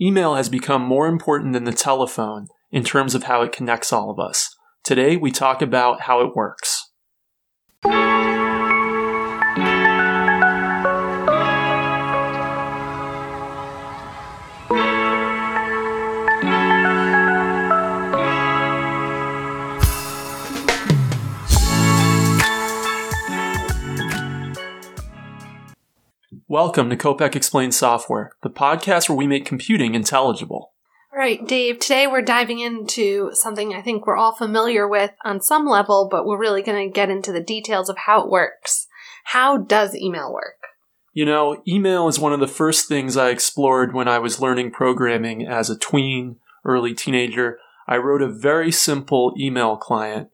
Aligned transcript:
Email 0.00 0.36
has 0.36 0.48
become 0.48 0.82
more 0.82 1.08
important 1.08 1.52
than 1.54 1.64
the 1.64 1.72
telephone 1.72 2.46
in 2.70 2.84
terms 2.84 3.16
of 3.16 3.24
how 3.24 3.42
it 3.42 3.50
connects 3.50 3.92
all 3.92 4.10
of 4.10 4.20
us. 4.20 4.54
Today, 4.84 5.16
we 5.16 5.32
talk 5.32 5.60
about 5.60 6.02
how 6.02 6.20
it 6.20 6.36
works. 6.36 6.92
Welcome 26.50 26.88
to 26.88 26.96
Kopec 26.96 27.36
Explains 27.36 27.76
Software, 27.76 28.32
the 28.42 28.48
podcast 28.48 29.06
where 29.06 29.18
we 29.18 29.26
make 29.26 29.44
computing 29.44 29.94
intelligible. 29.94 30.72
All 31.12 31.18
right, 31.18 31.46
Dave, 31.46 31.78
today 31.78 32.06
we're 32.06 32.22
diving 32.22 32.60
into 32.60 33.28
something 33.34 33.74
I 33.74 33.82
think 33.82 34.06
we're 34.06 34.16
all 34.16 34.34
familiar 34.34 34.88
with 34.88 35.10
on 35.26 35.42
some 35.42 35.66
level, 35.66 36.08
but 36.10 36.24
we're 36.24 36.40
really 36.40 36.62
going 36.62 36.88
to 36.88 36.90
get 36.90 37.10
into 37.10 37.32
the 37.32 37.42
details 37.42 37.90
of 37.90 37.98
how 37.98 38.22
it 38.22 38.30
works. 38.30 38.86
How 39.24 39.58
does 39.58 39.94
email 39.94 40.32
work? 40.32 40.56
You 41.12 41.26
know, 41.26 41.62
email 41.68 42.08
is 42.08 42.18
one 42.18 42.32
of 42.32 42.40
the 42.40 42.48
first 42.48 42.88
things 42.88 43.14
I 43.14 43.28
explored 43.28 43.92
when 43.92 44.08
I 44.08 44.18
was 44.18 44.40
learning 44.40 44.70
programming 44.70 45.46
as 45.46 45.68
a 45.68 45.76
tween, 45.76 46.36
early 46.64 46.94
teenager. 46.94 47.58
I 47.86 47.98
wrote 47.98 48.22
a 48.22 48.26
very 48.26 48.72
simple 48.72 49.34
email 49.38 49.76
client 49.76 50.30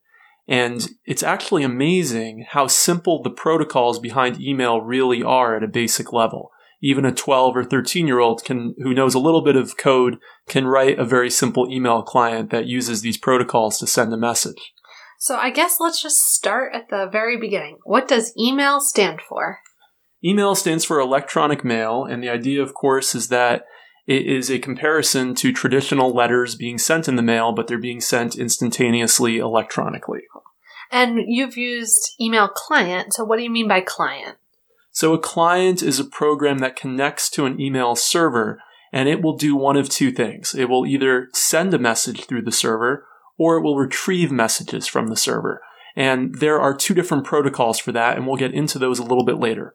and 0.47 0.89
it's 1.05 1.23
actually 1.23 1.63
amazing 1.63 2.47
how 2.51 2.67
simple 2.67 3.23
the 3.23 3.31
protocols 3.31 3.99
behind 3.99 4.41
email 4.41 4.81
really 4.81 5.23
are 5.23 5.57
at 5.57 5.65
a 5.65 5.69
basic 5.69 6.13
level. 6.13 6.51
Even 6.83 7.07
a 7.07 7.13
12 7.13 7.57
or 7.57 7.65
13 7.65 8.07
year 8.07 8.19
old 8.19 8.45
can, 8.45 8.75
who 8.79 8.93
knows 8.93 9.15
a 9.15 9.19
little 9.19 9.43
bit 9.43 9.57
of 9.57 9.79
code 9.79 10.19
can 10.47 10.67
write 10.67 10.99
a 10.99 11.05
very 11.05 11.31
simple 11.31 11.67
email 11.71 12.03
client 12.03 12.51
that 12.51 12.67
uses 12.67 13.01
these 13.01 13.17
protocols 13.17 13.79
to 13.79 13.87
send 13.87 14.13
a 14.13 14.19
message. 14.19 14.73
So 15.19 15.37
I 15.37 15.49
guess 15.49 15.81
let's 15.81 16.03
just 16.03 16.19
start 16.35 16.75
at 16.75 16.91
the 16.91 17.09
very 17.11 17.39
beginning. 17.39 17.79
What 17.85 18.07
does 18.07 18.35
email 18.39 18.81
stand 18.81 19.21
for? 19.27 19.61
Email 20.23 20.55
stands 20.55 20.85
for 20.85 21.01
electronic 21.01 21.65
mail, 21.65 22.05
and 22.05 22.23
the 22.23 22.29
idea, 22.29 22.63
of 22.63 22.75
course, 22.75 23.15
is 23.15 23.29
that 23.29 23.65
it 24.07 24.27
is 24.27 24.51
a 24.51 24.59
comparison 24.59 25.35
to 25.37 25.53
traditional 25.53 26.13
letters 26.13 26.55
being 26.55 26.79
sent 26.79 27.09
in 27.09 27.17
the 27.17 27.23
mail, 27.23 27.53
but 27.53 27.67
they're 27.67 27.79
being 27.79 28.01
sent 28.01 28.37
instantaneously 28.37 29.39
electronically. 29.39 30.23
And 30.91 31.21
you've 31.27 31.57
used 31.57 32.15
email 32.21 32.49
client. 32.49 33.15
So 33.15 33.25
what 33.25 33.39
do 33.39 33.43
you 33.43 33.51
mean 33.51 33.69
by 33.69 33.81
client? 33.81 34.37
So 34.91 35.13
a 35.13 35.19
client 35.19 35.83
is 35.83 35.99
a 35.99 36.05
program 36.05 36.59
that 36.59 36.77
connects 36.77 37.29
to 37.31 37.47
an 37.47 37.61
email 37.61 37.97
server 37.97 38.61
and 38.93 39.09
it 39.09 39.23
will 39.23 39.37
do 39.37 39.57
one 39.57 39.77
of 39.77 39.89
two 39.89 40.13
things. 40.13 40.55
It 40.55 40.69
will 40.69 40.87
either 40.87 41.29
send 41.33 41.75
a 41.75 41.81
message 41.81 42.27
through 42.27 42.43
the 42.43 42.53
server 42.53 43.05
or 43.37 43.57
it 43.57 43.63
will 43.63 43.77
retrieve 43.77 44.31
messages 44.31 44.87
from 44.87 45.09
the 45.09 45.17
server. 45.17 45.61
And 45.97 46.37
there 46.37 46.61
are 46.61 46.77
two 46.77 46.95
different 46.95 47.25
protocols 47.25 47.81
for 47.81 47.91
that, 47.93 48.17
and 48.17 48.27
we'll 48.27 48.37
get 48.37 48.55
into 48.55 48.79
those 48.79 48.99
a 49.01 49.05
little 49.05 49.25
bit 49.25 49.39
later. 49.39 49.75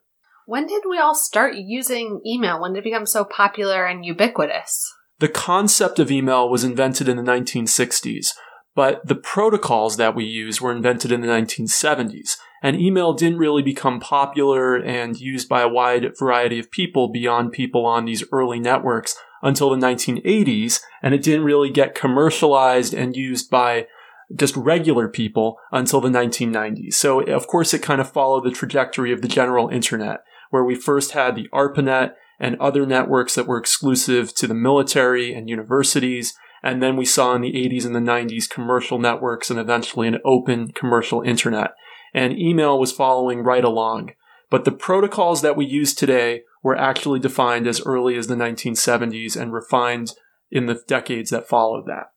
When 0.49 0.65
did 0.65 0.81
we 0.89 0.97
all 0.97 1.13
start 1.13 1.53
using 1.57 2.21
email? 2.25 2.59
When 2.59 2.73
did 2.73 2.79
it 2.79 2.85
become 2.85 3.05
so 3.05 3.23
popular 3.23 3.85
and 3.85 4.03
ubiquitous? 4.03 4.91
The 5.19 5.27
concept 5.27 5.99
of 5.99 6.09
email 6.09 6.49
was 6.49 6.63
invented 6.63 7.07
in 7.07 7.17
the 7.17 7.21
1960s, 7.21 8.29
but 8.73 9.05
the 9.05 9.13
protocols 9.13 9.97
that 9.97 10.15
we 10.15 10.25
use 10.25 10.59
were 10.59 10.71
invented 10.71 11.11
in 11.11 11.21
the 11.21 11.27
1970s. 11.27 12.37
And 12.63 12.81
email 12.81 13.13
didn't 13.13 13.37
really 13.37 13.61
become 13.61 13.99
popular 13.99 14.75
and 14.75 15.21
used 15.21 15.47
by 15.47 15.61
a 15.61 15.69
wide 15.69 16.13
variety 16.17 16.57
of 16.57 16.71
people 16.71 17.11
beyond 17.11 17.51
people 17.51 17.85
on 17.85 18.05
these 18.05 18.23
early 18.31 18.59
networks 18.59 19.15
until 19.43 19.69
the 19.69 19.75
1980s, 19.75 20.79
and 21.03 21.13
it 21.13 21.21
didn't 21.21 21.45
really 21.45 21.69
get 21.69 21.93
commercialized 21.93 22.95
and 22.95 23.15
used 23.15 23.51
by 23.51 23.85
just 24.35 24.55
regular 24.55 25.07
people 25.07 25.57
until 25.71 26.01
the 26.01 26.09
1990s. 26.09 26.95
So, 26.95 27.21
of 27.21 27.45
course, 27.45 27.71
it 27.75 27.83
kind 27.83 28.01
of 28.01 28.11
followed 28.11 28.45
the 28.45 28.51
trajectory 28.51 29.11
of 29.11 29.21
the 29.21 29.27
general 29.27 29.69
internet 29.69 30.21
where 30.49 30.63
we 30.63 30.75
first 30.75 31.11
had 31.11 31.35
the 31.35 31.47
ARPANET 31.53 32.13
and 32.39 32.55
other 32.59 32.85
networks 32.85 33.35
that 33.35 33.47
were 33.47 33.57
exclusive 33.57 34.33
to 34.35 34.47
the 34.47 34.53
military 34.53 35.33
and 35.33 35.49
universities. 35.49 36.33
And 36.63 36.81
then 36.81 36.95
we 36.95 37.05
saw 37.05 37.35
in 37.35 37.41
the 37.41 37.53
80s 37.53 37.85
and 37.85 37.95
the 37.95 37.99
90s 37.99 38.49
commercial 38.49 38.99
networks 38.99 39.49
and 39.49 39.59
eventually 39.59 40.07
an 40.07 40.19
open 40.25 40.71
commercial 40.71 41.21
internet. 41.21 41.71
And 42.13 42.37
email 42.37 42.79
was 42.79 42.91
following 42.91 43.39
right 43.39 43.63
along. 43.63 44.11
But 44.49 44.65
the 44.65 44.71
protocols 44.71 45.41
that 45.41 45.55
we 45.55 45.65
use 45.65 45.93
today 45.93 46.41
were 46.63 46.75
actually 46.75 47.19
defined 47.19 47.67
as 47.67 47.81
early 47.81 48.17
as 48.17 48.27
the 48.27 48.35
1970s 48.35 49.39
and 49.39 49.53
refined 49.53 50.13
in 50.51 50.65
the 50.65 50.81
decades 50.87 51.29
that 51.29 51.47
followed 51.47 51.85
that. 51.85 52.11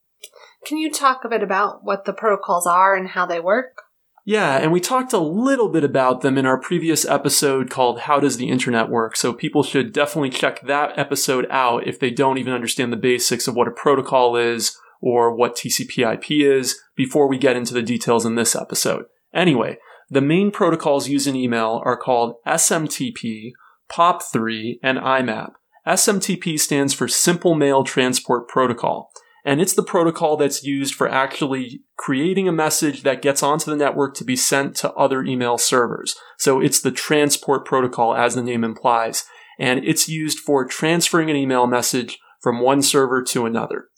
Can 0.64 0.78
you 0.78 0.90
talk 0.90 1.24
a 1.24 1.28
bit 1.28 1.42
about 1.42 1.80
what 1.82 2.04
the 2.04 2.12
protocols 2.12 2.66
are 2.66 2.94
and 2.94 3.08
how 3.08 3.26
they 3.26 3.40
work? 3.40 3.81
Yeah, 4.24 4.56
and 4.56 4.70
we 4.70 4.80
talked 4.80 5.12
a 5.12 5.18
little 5.18 5.68
bit 5.68 5.82
about 5.82 6.20
them 6.20 6.38
in 6.38 6.46
our 6.46 6.58
previous 6.58 7.04
episode 7.04 7.70
called 7.70 8.00
How 8.00 8.20
Does 8.20 8.36
the 8.36 8.48
Internet 8.48 8.88
Work? 8.88 9.16
So 9.16 9.32
people 9.32 9.64
should 9.64 9.92
definitely 9.92 10.30
check 10.30 10.60
that 10.62 10.96
episode 10.96 11.46
out 11.50 11.88
if 11.88 11.98
they 11.98 12.10
don't 12.10 12.38
even 12.38 12.52
understand 12.52 12.92
the 12.92 12.96
basics 12.96 13.48
of 13.48 13.56
what 13.56 13.66
a 13.66 13.72
protocol 13.72 14.36
is 14.36 14.78
or 15.00 15.34
what 15.34 15.56
TCP 15.56 16.14
IP 16.14 16.30
is 16.30 16.80
before 16.94 17.28
we 17.28 17.36
get 17.36 17.56
into 17.56 17.74
the 17.74 17.82
details 17.82 18.24
in 18.24 18.36
this 18.36 18.54
episode. 18.54 19.06
Anyway, 19.34 19.78
the 20.08 20.20
main 20.20 20.52
protocols 20.52 21.08
used 21.08 21.26
in 21.26 21.34
email 21.34 21.82
are 21.84 21.96
called 21.96 22.36
SMTP, 22.46 23.50
POP3, 23.90 24.74
and 24.84 24.98
IMAP. 24.98 25.52
SMTP 25.84 26.60
stands 26.60 26.94
for 26.94 27.08
Simple 27.08 27.56
Mail 27.56 27.82
Transport 27.82 28.46
Protocol. 28.46 29.10
And 29.44 29.60
it's 29.60 29.74
the 29.74 29.82
protocol 29.82 30.36
that's 30.36 30.62
used 30.62 30.94
for 30.94 31.08
actually 31.08 31.82
creating 31.96 32.46
a 32.46 32.52
message 32.52 33.02
that 33.02 33.22
gets 33.22 33.42
onto 33.42 33.70
the 33.70 33.76
network 33.76 34.14
to 34.16 34.24
be 34.24 34.36
sent 34.36 34.76
to 34.76 34.92
other 34.92 35.22
email 35.24 35.58
servers. 35.58 36.16
So 36.38 36.60
it's 36.60 36.80
the 36.80 36.92
transport 36.92 37.64
protocol 37.64 38.14
as 38.14 38.34
the 38.34 38.42
name 38.42 38.62
implies. 38.62 39.24
And 39.58 39.84
it's 39.84 40.08
used 40.08 40.38
for 40.38 40.64
transferring 40.64 41.28
an 41.28 41.36
email 41.36 41.66
message 41.66 42.18
from 42.40 42.60
one 42.60 42.82
server 42.82 43.22
to 43.22 43.46
another. 43.46 43.88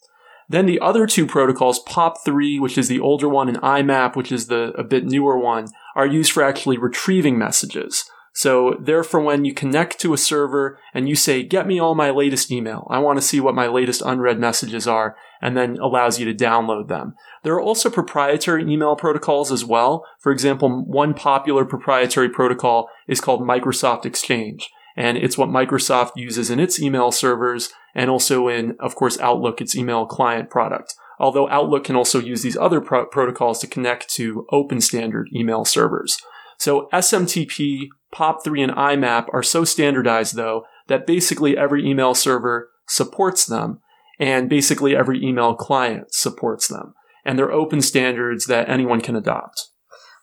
Then 0.48 0.66
the 0.66 0.80
other 0.80 1.06
two 1.06 1.26
protocols, 1.26 1.82
POP3, 1.84 2.60
which 2.60 2.76
is 2.76 2.88
the 2.88 3.00
older 3.00 3.28
one, 3.28 3.48
and 3.48 3.58
IMAP, 3.58 4.14
which 4.16 4.30
is 4.30 4.46
the 4.48 4.72
a 4.76 4.84
bit 4.84 5.04
newer 5.04 5.38
one, 5.38 5.68
are 5.96 6.06
used 6.06 6.32
for 6.32 6.42
actually 6.42 6.76
retrieving 6.76 7.38
messages. 7.38 8.04
So 8.36 8.76
they're 8.80 9.04
for 9.04 9.20
when 9.20 9.44
you 9.44 9.54
connect 9.54 10.00
to 10.00 10.12
a 10.12 10.18
server 10.18 10.78
and 10.92 11.08
you 11.08 11.14
say, 11.14 11.44
get 11.44 11.68
me 11.68 11.78
all 11.78 11.94
my 11.94 12.10
latest 12.10 12.50
email. 12.50 12.86
I 12.90 12.98
want 12.98 13.16
to 13.16 13.26
see 13.26 13.38
what 13.38 13.54
my 13.54 13.68
latest 13.68 14.02
unread 14.04 14.40
messages 14.40 14.88
are 14.88 15.16
and 15.40 15.56
then 15.56 15.78
allows 15.78 16.18
you 16.18 16.24
to 16.26 16.44
download 16.44 16.88
them. 16.88 17.14
There 17.44 17.54
are 17.54 17.60
also 17.60 17.90
proprietary 17.90 18.62
email 18.62 18.96
protocols 18.96 19.52
as 19.52 19.64
well. 19.64 20.04
For 20.18 20.32
example, 20.32 20.84
one 20.84 21.14
popular 21.14 21.64
proprietary 21.64 22.28
protocol 22.28 22.88
is 23.06 23.20
called 23.20 23.40
Microsoft 23.40 24.04
Exchange. 24.04 24.68
And 24.96 25.16
it's 25.16 25.38
what 25.38 25.48
Microsoft 25.48 26.12
uses 26.16 26.50
in 26.50 26.58
its 26.58 26.80
email 26.80 27.12
servers 27.12 27.72
and 27.94 28.10
also 28.10 28.48
in, 28.48 28.76
of 28.80 28.96
course, 28.96 29.18
Outlook, 29.20 29.60
its 29.60 29.76
email 29.76 30.06
client 30.06 30.50
product. 30.50 30.94
Although 31.20 31.48
Outlook 31.50 31.84
can 31.84 31.94
also 31.94 32.18
use 32.18 32.42
these 32.42 32.56
other 32.56 32.80
pro- 32.80 33.06
protocols 33.06 33.60
to 33.60 33.68
connect 33.68 34.08
to 34.14 34.46
open 34.50 34.80
standard 34.80 35.28
email 35.32 35.64
servers. 35.64 36.18
So 36.58 36.88
SMTP, 36.92 37.88
POP3, 38.14 38.62
and 38.62 38.72
IMAP 38.72 39.26
are 39.32 39.42
so 39.42 39.64
standardized 39.64 40.36
though 40.36 40.64
that 40.88 41.06
basically 41.06 41.56
every 41.56 41.86
email 41.86 42.14
server 42.14 42.70
supports 42.86 43.46
them 43.46 43.80
and 44.18 44.48
basically 44.48 44.94
every 44.94 45.22
email 45.22 45.54
client 45.54 46.12
supports 46.14 46.68
them. 46.68 46.94
And 47.24 47.38
they're 47.38 47.52
open 47.52 47.80
standards 47.80 48.46
that 48.46 48.68
anyone 48.68 49.00
can 49.00 49.16
adopt. 49.16 49.68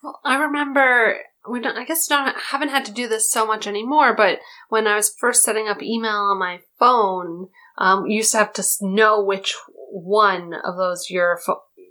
Well, 0.02 0.20
I 0.24 0.36
remember 0.36 1.16
we 1.48 1.60
don't, 1.60 1.76
I 1.76 1.84
guess 1.84 2.06
don't 2.06 2.36
haven't 2.36 2.68
had 2.68 2.84
to 2.84 2.92
do 2.92 3.08
this 3.08 3.30
so 3.30 3.46
much 3.46 3.66
anymore, 3.66 4.14
but 4.16 4.38
when 4.68 4.86
I 4.86 4.96
was 4.96 5.14
first 5.18 5.42
setting 5.42 5.68
up 5.68 5.82
email 5.82 6.12
on 6.12 6.38
my 6.38 6.60
phone, 6.78 7.48
um, 7.78 8.06
you 8.06 8.18
used 8.18 8.32
to 8.32 8.38
have 8.38 8.52
to 8.54 8.64
know 8.80 9.22
which 9.22 9.56
one 9.90 10.54
of 10.64 10.76
those 10.76 11.10
your 11.10 11.40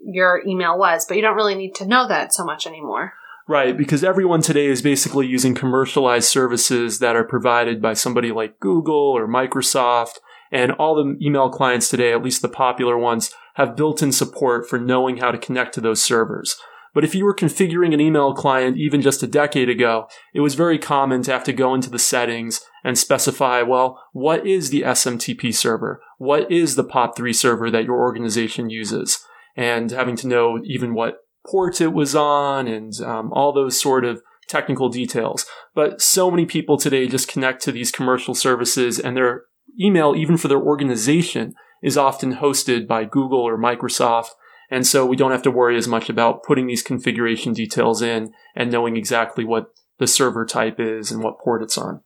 your 0.03 0.41
email 0.47 0.77
was, 0.77 1.05
but 1.05 1.15
you 1.15 1.21
don't 1.21 1.35
really 1.35 1.55
need 1.55 1.75
to 1.75 1.85
know 1.85 2.07
that 2.07 2.33
so 2.33 2.45
much 2.45 2.65
anymore. 2.65 3.13
Right, 3.51 3.77
because 3.77 4.01
everyone 4.01 4.41
today 4.41 4.67
is 4.67 4.81
basically 4.81 5.27
using 5.27 5.53
commercialized 5.53 6.29
services 6.29 6.99
that 6.99 7.17
are 7.17 7.25
provided 7.25 7.81
by 7.81 7.91
somebody 7.91 8.31
like 8.31 8.61
Google 8.61 8.95
or 8.95 9.27
Microsoft. 9.27 10.19
And 10.53 10.71
all 10.71 10.95
the 10.95 11.17
email 11.21 11.49
clients 11.49 11.89
today, 11.89 12.13
at 12.13 12.23
least 12.23 12.41
the 12.41 12.47
popular 12.47 12.97
ones, 12.97 13.29
have 13.55 13.75
built 13.75 14.01
in 14.01 14.13
support 14.13 14.69
for 14.69 14.79
knowing 14.79 15.17
how 15.17 15.31
to 15.31 15.37
connect 15.37 15.73
to 15.73 15.81
those 15.81 16.01
servers. 16.01 16.55
But 16.93 17.03
if 17.03 17.13
you 17.13 17.25
were 17.25 17.35
configuring 17.35 17.93
an 17.93 17.99
email 17.99 18.33
client 18.33 18.77
even 18.77 19.01
just 19.01 19.21
a 19.21 19.27
decade 19.27 19.67
ago, 19.67 20.07
it 20.33 20.39
was 20.39 20.55
very 20.55 20.79
common 20.79 21.21
to 21.23 21.33
have 21.33 21.43
to 21.43 21.51
go 21.51 21.73
into 21.73 21.89
the 21.89 21.99
settings 21.99 22.61
and 22.85 22.97
specify, 22.97 23.63
well, 23.63 24.01
what 24.13 24.47
is 24.47 24.69
the 24.69 24.83
SMTP 24.83 25.53
server? 25.53 26.01
What 26.17 26.49
is 26.49 26.75
the 26.75 26.85
POP3 26.85 27.35
server 27.35 27.69
that 27.69 27.83
your 27.83 27.99
organization 27.99 28.69
uses? 28.69 29.25
And 29.57 29.91
having 29.91 30.15
to 30.15 30.27
know 30.29 30.61
even 30.63 30.93
what 30.93 31.17
port 31.49 31.81
it 31.81 31.93
was 31.93 32.15
on 32.15 32.67
and 32.67 32.93
um, 33.01 33.31
all 33.33 33.53
those 33.53 33.79
sort 33.79 34.05
of 34.05 34.21
technical 34.47 34.89
details. 34.89 35.45
But 35.73 36.01
so 36.01 36.29
many 36.29 36.45
people 36.45 36.77
today 36.77 37.07
just 37.07 37.27
connect 37.27 37.61
to 37.63 37.71
these 37.71 37.91
commercial 37.91 38.35
services 38.35 38.99
and 38.99 39.15
they're 39.15 39.43
email, 39.79 40.15
even 40.15 40.37
for 40.37 40.47
their 40.47 40.61
organization, 40.61 41.53
is 41.81 41.97
often 41.97 42.35
hosted 42.35 42.87
by 42.87 43.05
Google 43.05 43.39
or 43.39 43.57
Microsoft. 43.57 44.29
And 44.69 44.85
so 44.85 45.05
we 45.05 45.15
don't 45.15 45.31
have 45.31 45.41
to 45.43 45.51
worry 45.51 45.77
as 45.77 45.87
much 45.87 46.09
about 46.09 46.43
putting 46.43 46.67
these 46.67 46.83
configuration 46.83 47.53
details 47.53 48.01
in 48.01 48.33
and 48.55 48.71
knowing 48.71 48.95
exactly 48.95 49.43
what 49.43 49.67
the 49.99 50.07
server 50.07 50.45
type 50.45 50.79
is 50.79 51.11
and 51.11 51.23
what 51.23 51.39
port 51.39 51.61
it's 51.61 51.77
on. 51.77 52.01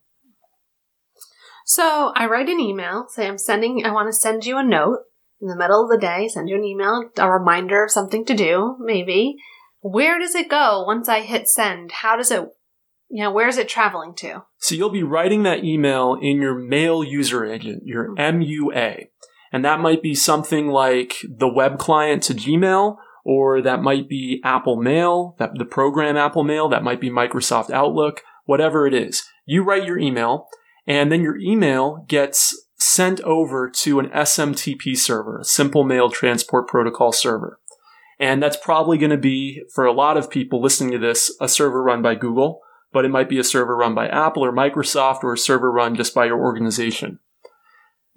So 1.64 2.12
I 2.14 2.26
write 2.26 2.48
an 2.48 2.60
email, 2.60 3.06
say 3.08 3.26
I'm 3.26 3.38
sending, 3.38 3.84
I 3.84 3.92
want 3.92 4.08
to 4.08 4.12
send 4.12 4.44
you 4.44 4.56
a 4.58 4.62
note 4.62 4.98
in 5.40 5.48
the 5.48 5.56
middle 5.56 5.84
of 5.84 5.90
the 5.90 5.98
day, 5.98 6.28
send 6.28 6.48
you 6.48 6.56
an 6.56 6.64
email, 6.64 7.10
a 7.18 7.30
reminder 7.30 7.84
of 7.84 7.90
something 7.90 8.24
to 8.26 8.34
do, 8.34 8.76
maybe. 8.80 9.36
Where 9.80 10.18
does 10.18 10.34
it 10.34 10.48
go 10.48 10.84
once 10.86 11.08
I 11.08 11.20
hit 11.20 11.48
send? 11.48 11.92
How 11.92 12.16
does 12.16 12.30
it, 12.30 12.48
you 13.08 13.22
know, 13.22 13.30
where 13.30 13.48
is 13.48 13.58
it 13.58 13.68
traveling 13.68 14.14
to? 14.16 14.44
So 14.58 14.74
you'll 14.74 14.90
be 14.90 15.02
writing 15.02 15.42
that 15.42 15.64
email 15.64 16.16
in 16.20 16.40
your 16.40 16.54
mail 16.54 17.04
user 17.04 17.44
agent, 17.44 17.82
your 17.84 18.08
hmm. 18.08 18.18
MUA. 18.18 19.08
And 19.52 19.64
that 19.64 19.80
might 19.80 20.02
be 20.02 20.14
something 20.14 20.68
like 20.68 21.16
the 21.28 21.48
web 21.48 21.78
client 21.78 22.22
to 22.24 22.34
Gmail, 22.34 22.96
or 23.24 23.62
that 23.62 23.82
might 23.82 24.08
be 24.08 24.40
Apple 24.44 24.76
Mail, 24.76 25.36
that 25.38 25.50
the 25.56 25.64
program 25.64 26.16
Apple 26.16 26.44
Mail, 26.44 26.68
that 26.68 26.82
might 26.82 27.00
be 27.00 27.10
Microsoft 27.10 27.70
Outlook, 27.70 28.22
whatever 28.44 28.86
it 28.86 28.94
is. 28.94 29.24
You 29.44 29.62
write 29.62 29.84
your 29.84 29.98
email, 29.98 30.48
and 30.86 31.10
then 31.12 31.22
your 31.22 31.38
email 31.38 32.04
gets 32.08 32.65
sent 32.78 33.20
over 33.22 33.70
to 33.70 33.98
an 33.98 34.08
SMTP 34.10 34.96
server, 34.96 35.38
a 35.38 35.44
Simple 35.44 35.84
Mail 35.84 36.10
Transport 36.10 36.68
Protocol 36.68 37.12
server. 37.12 37.58
And 38.18 38.42
that's 38.42 38.56
probably 38.56 38.98
going 38.98 39.10
to 39.10 39.16
be, 39.16 39.62
for 39.74 39.84
a 39.84 39.92
lot 39.92 40.16
of 40.16 40.30
people 40.30 40.60
listening 40.60 40.92
to 40.92 40.98
this, 40.98 41.34
a 41.40 41.48
server 41.48 41.82
run 41.82 42.02
by 42.02 42.14
Google, 42.14 42.60
but 42.92 43.04
it 43.04 43.10
might 43.10 43.28
be 43.28 43.38
a 43.38 43.44
server 43.44 43.76
run 43.76 43.94
by 43.94 44.08
Apple 44.08 44.44
or 44.44 44.52
Microsoft 44.52 45.22
or 45.22 45.34
a 45.34 45.38
server 45.38 45.70
run 45.70 45.94
just 45.94 46.14
by 46.14 46.26
your 46.26 46.40
organization. 46.40 47.18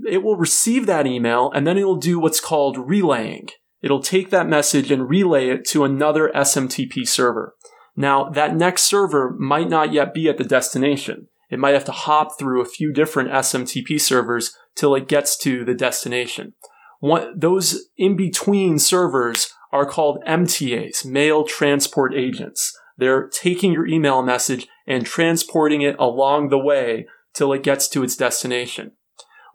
It 0.08 0.24
will 0.24 0.38
receive 0.38 0.86
that 0.86 1.08
email 1.08 1.52
and 1.54 1.68
then 1.68 1.78
it'll 1.78 1.98
do 1.98 2.20
what's 2.20 2.40
called 2.40 2.78
relaying. 2.78 3.50
It'll 3.82 4.02
take 4.02 4.30
that 4.30 4.48
message 4.48 4.92
and 4.92 5.10
relay 5.10 5.50
it 5.50 5.66
to 5.70 5.84
another 5.84 6.32
SMTP 6.36 7.08
server. 7.08 7.56
Now, 7.96 8.30
that 8.30 8.56
next 8.56 8.84
server 8.84 9.36
might 9.38 9.70
not 9.70 9.92
yet 9.92 10.14
be 10.14 10.30
at 10.30 10.38
the 10.38 10.44
destination. 10.44 11.28
It 11.50 11.60
might 11.60 11.74
have 11.74 11.86
to 11.86 11.92
hop 11.92 12.38
through 12.38 12.62
a 12.62 12.66
few 12.66 12.94
different 12.94 13.30
SMTP 13.30 14.00
servers 14.00 14.56
till 14.76 14.96
it 14.96 15.08
gets 15.08 15.38
to 15.40 15.66
the 15.66 15.74
destination. 15.74 16.54
One, 17.00 17.38
those 17.38 17.90
in 17.98 18.16
between 18.16 18.78
servers 18.78 19.54
are 19.72 19.86
called 19.86 20.24
MTAs, 20.28 21.06
mail 21.06 21.44
transport 21.44 22.14
agents. 22.14 22.78
They're 22.98 23.28
taking 23.30 23.72
your 23.72 23.88
email 23.88 24.22
message 24.22 24.68
and 24.86 25.06
transporting 25.06 25.82
it 25.82 25.96
along 25.98 26.50
the 26.50 26.58
way 26.58 27.08
till 27.34 27.54
it 27.54 27.64
gets 27.64 27.88
to 27.90 28.04
its 28.04 28.16
destination. 28.16 28.92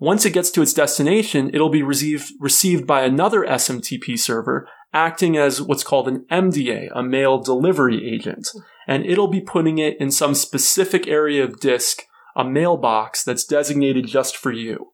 Once 0.00 0.25
it 0.25 0.32
gets 0.32 0.50
to 0.50 0.62
its 0.62 0.73
destination, 0.73 1.50
it'll 1.52 1.69
be 1.69 1.82
received, 1.82 2.32
received 2.40 2.87
by 2.87 3.02
another 3.02 3.43
SMTP 3.43 4.19
server 4.19 4.69
acting 4.93 5.37
as 5.37 5.61
what's 5.61 5.85
called 5.85 6.08
an 6.08 6.25
MDA, 6.31 6.88
a 6.94 7.02
mail 7.02 7.38
delivery 7.38 8.08
agent 8.08 8.49
and 8.86 9.04
it'll 9.04 9.28
be 9.28 9.40
putting 9.40 9.78
it 9.78 9.96
in 10.00 10.10
some 10.10 10.34
specific 10.34 11.06
area 11.06 11.44
of 11.44 11.60
disk, 11.60 12.02
a 12.36 12.44
mailbox 12.44 13.22
that's 13.25 13.44
designated 13.44 14.06
just 14.06 14.36
for 14.36 14.52
you. 14.52 14.92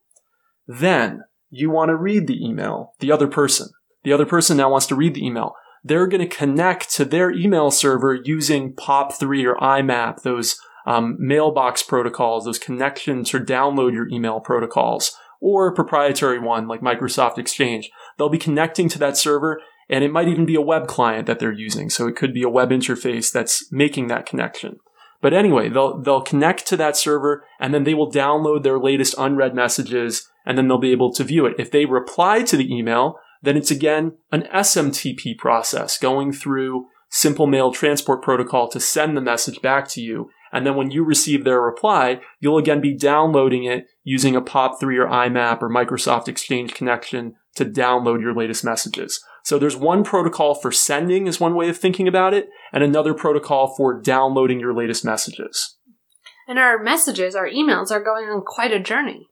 Then 0.67 1.21
you 1.49 1.69
want 1.69 1.89
to 1.89 1.95
read 1.95 2.27
the 2.27 2.43
email, 2.43 2.93
the 2.99 3.11
other 3.11 3.27
person. 3.27 3.69
The 4.03 4.13
other 4.13 4.25
person 4.25 4.57
now 4.57 4.71
wants 4.71 4.87
to 4.87 4.95
read 4.95 5.15
the 5.15 5.25
email. 5.25 5.53
They're 5.83 6.07
going 6.07 6.27
to 6.27 6.35
connect 6.35 6.93
to 6.95 7.05
their 7.05 7.31
email 7.31 7.71
server 7.71 8.17
using 8.23 8.73
POP3 8.73 9.45
or 9.45 9.55
IMAP, 9.55 10.21
those 10.21 10.57
um, 10.85 11.17
mailbox 11.19 11.83
protocols, 11.83 12.45
those 12.45 12.59
connections 12.59 13.29
to 13.31 13.39
download 13.39 13.93
your 13.93 14.07
email 14.09 14.39
protocols, 14.39 15.15
or 15.39 15.67
a 15.67 15.73
proprietary 15.73 16.39
one 16.39 16.67
like 16.67 16.81
Microsoft 16.81 17.37
Exchange. 17.37 17.89
They'll 18.17 18.29
be 18.29 18.37
connecting 18.37 18.89
to 18.89 18.99
that 18.99 19.17
server 19.17 19.59
and 19.91 20.05
it 20.05 20.11
might 20.11 20.29
even 20.29 20.45
be 20.45 20.55
a 20.55 20.61
web 20.61 20.87
client 20.87 21.27
that 21.27 21.39
they're 21.39 21.51
using. 21.51 21.89
So 21.89 22.07
it 22.07 22.15
could 22.15 22.33
be 22.33 22.43
a 22.43 22.49
web 22.49 22.69
interface 22.69 23.31
that's 23.31 23.69
making 23.71 24.07
that 24.07 24.25
connection. 24.25 24.77
But 25.21 25.33
anyway, 25.33 25.69
they'll, 25.69 26.01
they'll 26.01 26.21
connect 26.21 26.65
to 26.67 26.77
that 26.77 26.95
server 26.95 27.45
and 27.59 27.73
then 27.73 27.83
they 27.83 27.93
will 27.93 28.11
download 28.11 28.63
their 28.63 28.79
latest 28.79 29.13
unread 29.17 29.53
messages 29.53 30.27
and 30.45 30.57
then 30.57 30.67
they'll 30.67 30.79
be 30.79 30.93
able 30.93 31.13
to 31.13 31.25
view 31.25 31.45
it. 31.45 31.55
If 31.59 31.69
they 31.69 31.85
reply 31.85 32.41
to 32.43 32.57
the 32.57 32.73
email, 32.73 33.19
then 33.43 33.57
it's 33.57 33.69
again 33.69 34.13
an 34.31 34.47
SMTP 34.53 35.37
process 35.37 35.97
going 35.97 36.31
through 36.31 36.87
simple 37.09 37.45
mail 37.45 37.71
transport 37.71 38.23
protocol 38.23 38.69
to 38.69 38.79
send 38.79 39.15
the 39.15 39.21
message 39.21 39.61
back 39.61 39.87
to 39.89 40.01
you. 40.01 40.29
And 40.53 40.65
then 40.65 40.75
when 40.75 40.91
you 40.91 41.03
receive 41.03 41.43
their 41.43 41.61
reply, 41.61 42.21
you'll 42.39 42.57
again 42.57 42.81
be 42.81 42.95
downloading 42.95 43.65
it 43.65 43.87
using 44.03 44.35
a 44.35 44.41
POP3 44.41 44.83
or 44.83 45.07
IMAP 45.07 45.61
or 45.61 45.69
Microsoft 45.69 46.27
Exchange 46.27 46.73
connection 46.73 47.35
to 47.55 47.65
download 47.65 48.21
your 48.21 48.33
latest 48.33 48.63
messages. 48.63 49.23
So 49.43 49.57
there's 49.57 49.75
one 49.75 50.03
protocol 50.03 50.55
for 50.55 50.71
sending 50.71 51.27
is 51.27 51.39
one 51.39 51.55
way 51.55 51.69
of 51.69 51.77
thinking 51.77 52.07
about 52.07 52.33
it, 52.33 52.49
and 52.71 52.83
another 52.83 53.13
protocol 53.13 53.73
for 53.75 53.99
downloading 53.99 54.59
your 54.59 54.73
latest 54.73 55.03
messages. 55.03 55.77
And 56.47 56.59
our 56.59 56.81
messages, 56.81 57.35
our 57.35 57.49
emails 57.49 57.91
are 57.91 58.03
going 58.03 58.25
on 58.25 58.41
quite 58.45 58.71
a 58.71 58.79
journey. 58.79 59.27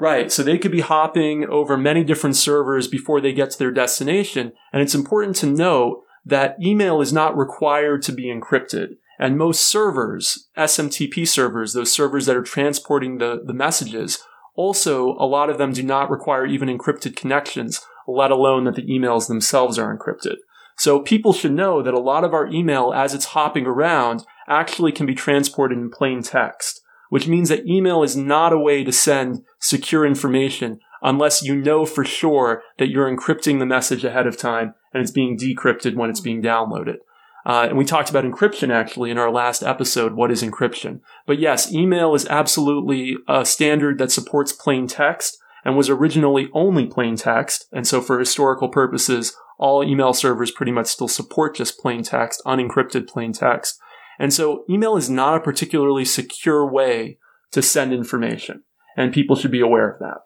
Right. 0.00 0.30
So 0.30 0.42
they 0.42 0.58
could 0.58 0.72
be 0.72 0.80
hopping 0.80 1.44
over 1.44 1.76
many 1.76 2.04
different 2.04 2.36
servers 2.36 2.86
before 2.86 3.20
they 3.20 3.32
get 3.32 3.50
to 3.50 3.58
their 3.58 3.72
destination. 3.72 4.52
And 4.72 4.80
it's 4.80 4.94
important 4.94 5.36
to 5.36 5.46
note 5.46 6.02
that 6.24 6.56
email 6.62 7.00
is 7.00 7.12
not 7.12 7.36
required 7.36 8.02
to 8.02 8.12
be 8.12 8.26
encrypted. 8.26 8.96
And 9.18 9.36
most 9.36 9.62
servers, 9.62 10.48
SMTP 10.56 11.26
servers, 11.26 11.72
those 11.72 11.92
servers 11.92 12.26
that 12.26 12.36
are 12.36 12.42
transporting 12.42 13.18
the, 13.18 13.42
the 13.44 13.54
messages, 13.54 14.22
also, 14.54 15.14
a 15.20 15.26
lot 15.26 15.50
of 15.50 15.58
them 15.58 15.72
do 15.72 15.84
not 15.84 16.10
require 16.10 16.44
even 16.44 16.68
encrypted 16.68 17.14
connections 17.14 17.80
let 18.08 18.30
alone 18.30 18.64
that 18.64 18.74
the 18.74 18.86
emails 18.86 19.28
themselves 19.28 19.78
are 19.78 19.96
encrypted. 19.96 20.36
So 20.76 21.00
people 21.00 21.32
should 21.32 21.52
know 21.52 21.82
that 21.82 21.94
a 21.94 22.00
lot 22.00 22.24
of 22.24 22.32
our 22.32 22.46
email 22.46 22.92
as 22.94 23.12
it's 23.12 23.26
hopping 23.26 23.66
around 23.66 24.24
actually 24.46 24.92
can 24.92 25.06
be 25.06 25.14
transported 25.14 25.76
in 25.76 25.90
plain 25.90 26.22
text, 26.22 26.80
which 27.10 27.26
means 27.26 27.48
that 27.48 27.66
email 27.66 28.02
is 28.02 28.16
not 28.16 28.52
a 28.52 28.58
way 28.58 28.84
to 28.84 28.92
send 28.92 29.44
secure 29.58 30.06
information 30.06 30.80
unless 31.02 31.42
you 31.42 31.54
know 31.54 31.84
for 31.84 32.04
sure 32.04 32.62
that 32.78 32.88
you're 32.88 33.10
encrypting 33.10 33.58
the 33.58 33.66
message 33.66 34.04
ahead 34.04 34.26
of 34.26 34.36
time 34.36 34.74
and 34.92 35.02
it's 35.02 35.10
being 35.10 35.36
decrypted 35.36 35.94
when 35.94 36.10
it's 36.10 36.20
being 36.20 36.42
downloaded. 36.42 36.96
Uh, 37.44 37.66
and 37.68 37.78
we 37.78 37.84
talked 37.84 38.10
about 38.10 38.24
encryption 38.24 38.70
actually 38.70 39.10
in 39.10 39.18
our 39.18 39.30
last 39.30 39.62
episode. 39.62 40.14
What 40.14 40.30
is 40.30 40.42
encryption? 40.42 41.00
But 41.26 41.38
yes, 41.38 41.72
email 41.72 42.14
is 42.14 42.26
absolutely 42.26 43.16
a 43.26 43.44
standard 43.44 43.98
that 43.98 44.12
supports 44.12 44.52
plain 44.52 44.86
text 44.86 45.38
and 45.64 45.76
was 45.76 45.90
originally 45.90 46.48
only 46.52 46.86
plain 46.86 47.16
text. 47.16 47.66
And 47.72 47.86
so 47.86 48.00
for 48.00 48.18
historical 48.18 48.68
purposes, 48.68 49.36
all 49.58 49.84
email 49.84 50.12
servers 50.12 50.50
pretty 50.50 50.72
much 50.72 50.86
still 50.86 51.08
support 51.08 51.56
just 51.56 51.78
plain 51.78 52.02
text, 52.02 52.42
unencrypted 52.46 53.08
plain 53.08 53.32
text. 53.32 53.78
And 54.18 54.32
so 54.32 54.64
email 54.68 54.96
is 54.96 55.10
not 55.10 55.36
a 55.36 55.40
particularly 55.40 56.04
secure 56.04 56.66
way 56.66 57.18
to 57.52 57.62
send 57.62 57.92
information. 57.92 58.64
And 58.96 59.12
people 59.12 59.36
should 59.36 59.52
be 59.52 59.60
aware 59.60 59.90
of 59.90 59.98
that. 60.00 60.18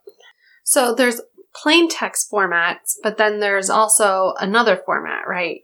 So 0.64 0.94
there's 0.94 1.20
plain 1.54 1.88
text 1.88 2.30
formats, 2.30 2.94
but 3.02 3.18
then 3.18 3.40
there's 3.40 3.68
also 3.68 4.34
another 4.40 4.80
format, 4.86 5.28
right? 5.28 5.60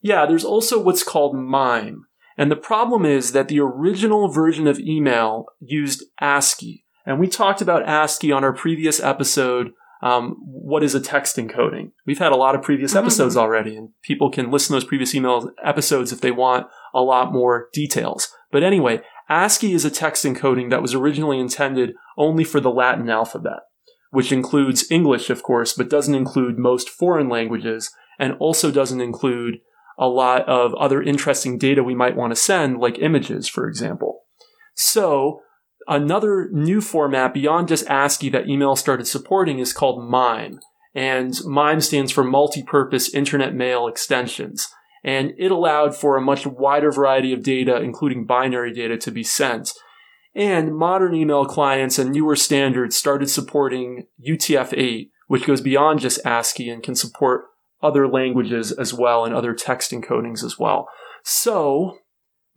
Yeah, 0.00 0.24
there's 0.24 0.44
also 0.44 0.80
what's 0.80 1.02
called 1.02 1.34
MIME. 1.36 2.06
And 2.38 2.50
the 2.50 2.56
problem 2.56 3.04
is 3.04 3.32
that 3.32 3.48
the 3.48 3.60
original 3.60 4.28
version 4.28 4.66
of 4.66 4.78
email 4.78 5.46
used 5.60 6.04
ASCII, 6.20 6.84
and 7.06 7.20
we 7.20 7.28
talked 7.28 7.62
about 7.62 7.88
ASCII 7.88 8.32
on 8.32 8.44
our 8.44 8.52
previous 8.52 9.00
episode. 9.00 9.70
Um, 10.02 10.36
what 10.44 10.82
is 10.82 10.94
a 10.94 11.00
text 11.00 11.36
encoding? 11.36 11.92
We've 12.04 12.18
had 12.18 12.32
a 12.32 12.36
lot 12.36 12.54
of 12.54 12.62
previous 12.62 12.90
mm-hmm. 12.90 13.06
episodes 13.06 13.36
already, 13.36 13.76
and 13.76 13.90
people 14.02 14.30
can 14.30 14.50
listen 14.50 14.74
to 14.74 14.80
those 14.80 14.88
previous 14.88 15.14
email 15.14 15.50
episodes 15.64 16.12
if 16.12 16.20
they 16.20 16.32
want 16.32 16.66
a 16.92 17.00
lot 17.00 17.32
more 17.32 17.68
details. 17.72 18.28
But 18.50 18.62
anyway, 18.62 19.00
ASCII 19.30 19.72
is 19.72 19.84
a 19.84 19.90
text 19.90 20.24
encoding 20.24 20.70
that 20.70 20.82
was 20.82 20.94
originally 20.94 21.38
intended 21.38 21.94
only 22.18 22.44
for 22.44 22.60
the 22.60 22.70
Latin 22.70 23.08
alphabet, 23.08 23.60
which 24.10 24.32
includes 24.32 24.90
English, 24.90 25.30
of 25.30 25.42
course, 25.42 25.72
but 25.72 25.88
doesn't 25.88 26.14
include 26.14 26.58
most 26.58 26.90
foreign 26.90 27.28
languages, 27.28 27.90
and 28.18 28.34
also 28.38 28.70
doesn't 28.70 29.00
include 29.00 29.58
a 29.98 30.08
lot 30.08 30.46
of 30.46 30.74
other 30.74 31.02
interesting 31.02 31.56
data 31.56 31.82
we 31.82 31.94
might 31.94 32.16
want 32.16 32.30
to 32.32 32.36
send, 32.36 32.78
like 32.78 32.98
images, 32.98 33.48
for 33.48 33.66
example. 33.66 34.24
So, 34.74 35.40
Another 35.88 36.48
new 36.52 36.80
format 36.80 37.32
beyond 37.32 37.68
just 37.68 37.86
ASCII 37.86 38.28
that 38.30 38.48
email 38.48 38.74
started 38.74 39.06
supporting 39.06 39.58
is 39.60 39.72
called 39.72 40.08
MIME. 40.08 40.60
And 40.94 41.38
MIME 41.44 41.80
stands 41.80 42.10
for 42.10 42.24
Multi-Purpose 42.24 43.14
Internet 43.14 43.54
Mail 43.54 43.86
Extensions. 43.86 44.68
And 45.04 45.32
it 45.38 45.52
allowed 45.52 45.94
for 45.94 46.16
a 46.16 46.22
much 46.22 46.46
wider 46.46 46.90
variety 46.90 47.32
of 47.32 47.44
data, 47.44 47.76
including 47.80 48.26
binary 48.26 48.72
data, 48.72 48.96
to 48.96 49.10
be 49.12 49.22
sent. 49.22 49.72
And 50.34 50.76
modern 50.76 51.14
email 51.14 51.44
clients 51.44 51.98
and 51.98 52.10
newer 52.10 52.34
standards 52.34 52.96
started 52.96 53.30
supporting 53.30 54.06
UTF-8, 54.26 55.10
which 55.28 55.46
goes 55.46 55.60
beyond 55.60 56.00
just 56.00 56.24
ASCII 56.26 56.68
and 56.68 56.82
can 56.82 56.94
support 56.94 57.44
other 57.82 58.08
languages 58.08 58.72
as 58.72 58.92
well 58.92 59.24
and 59.24 59.34
other 59.34 59.54
text 59.54 59.92
encodings 59.92 60.42
as 60.42 60.58
well. 60.58 60.88
So, 61.22 61.98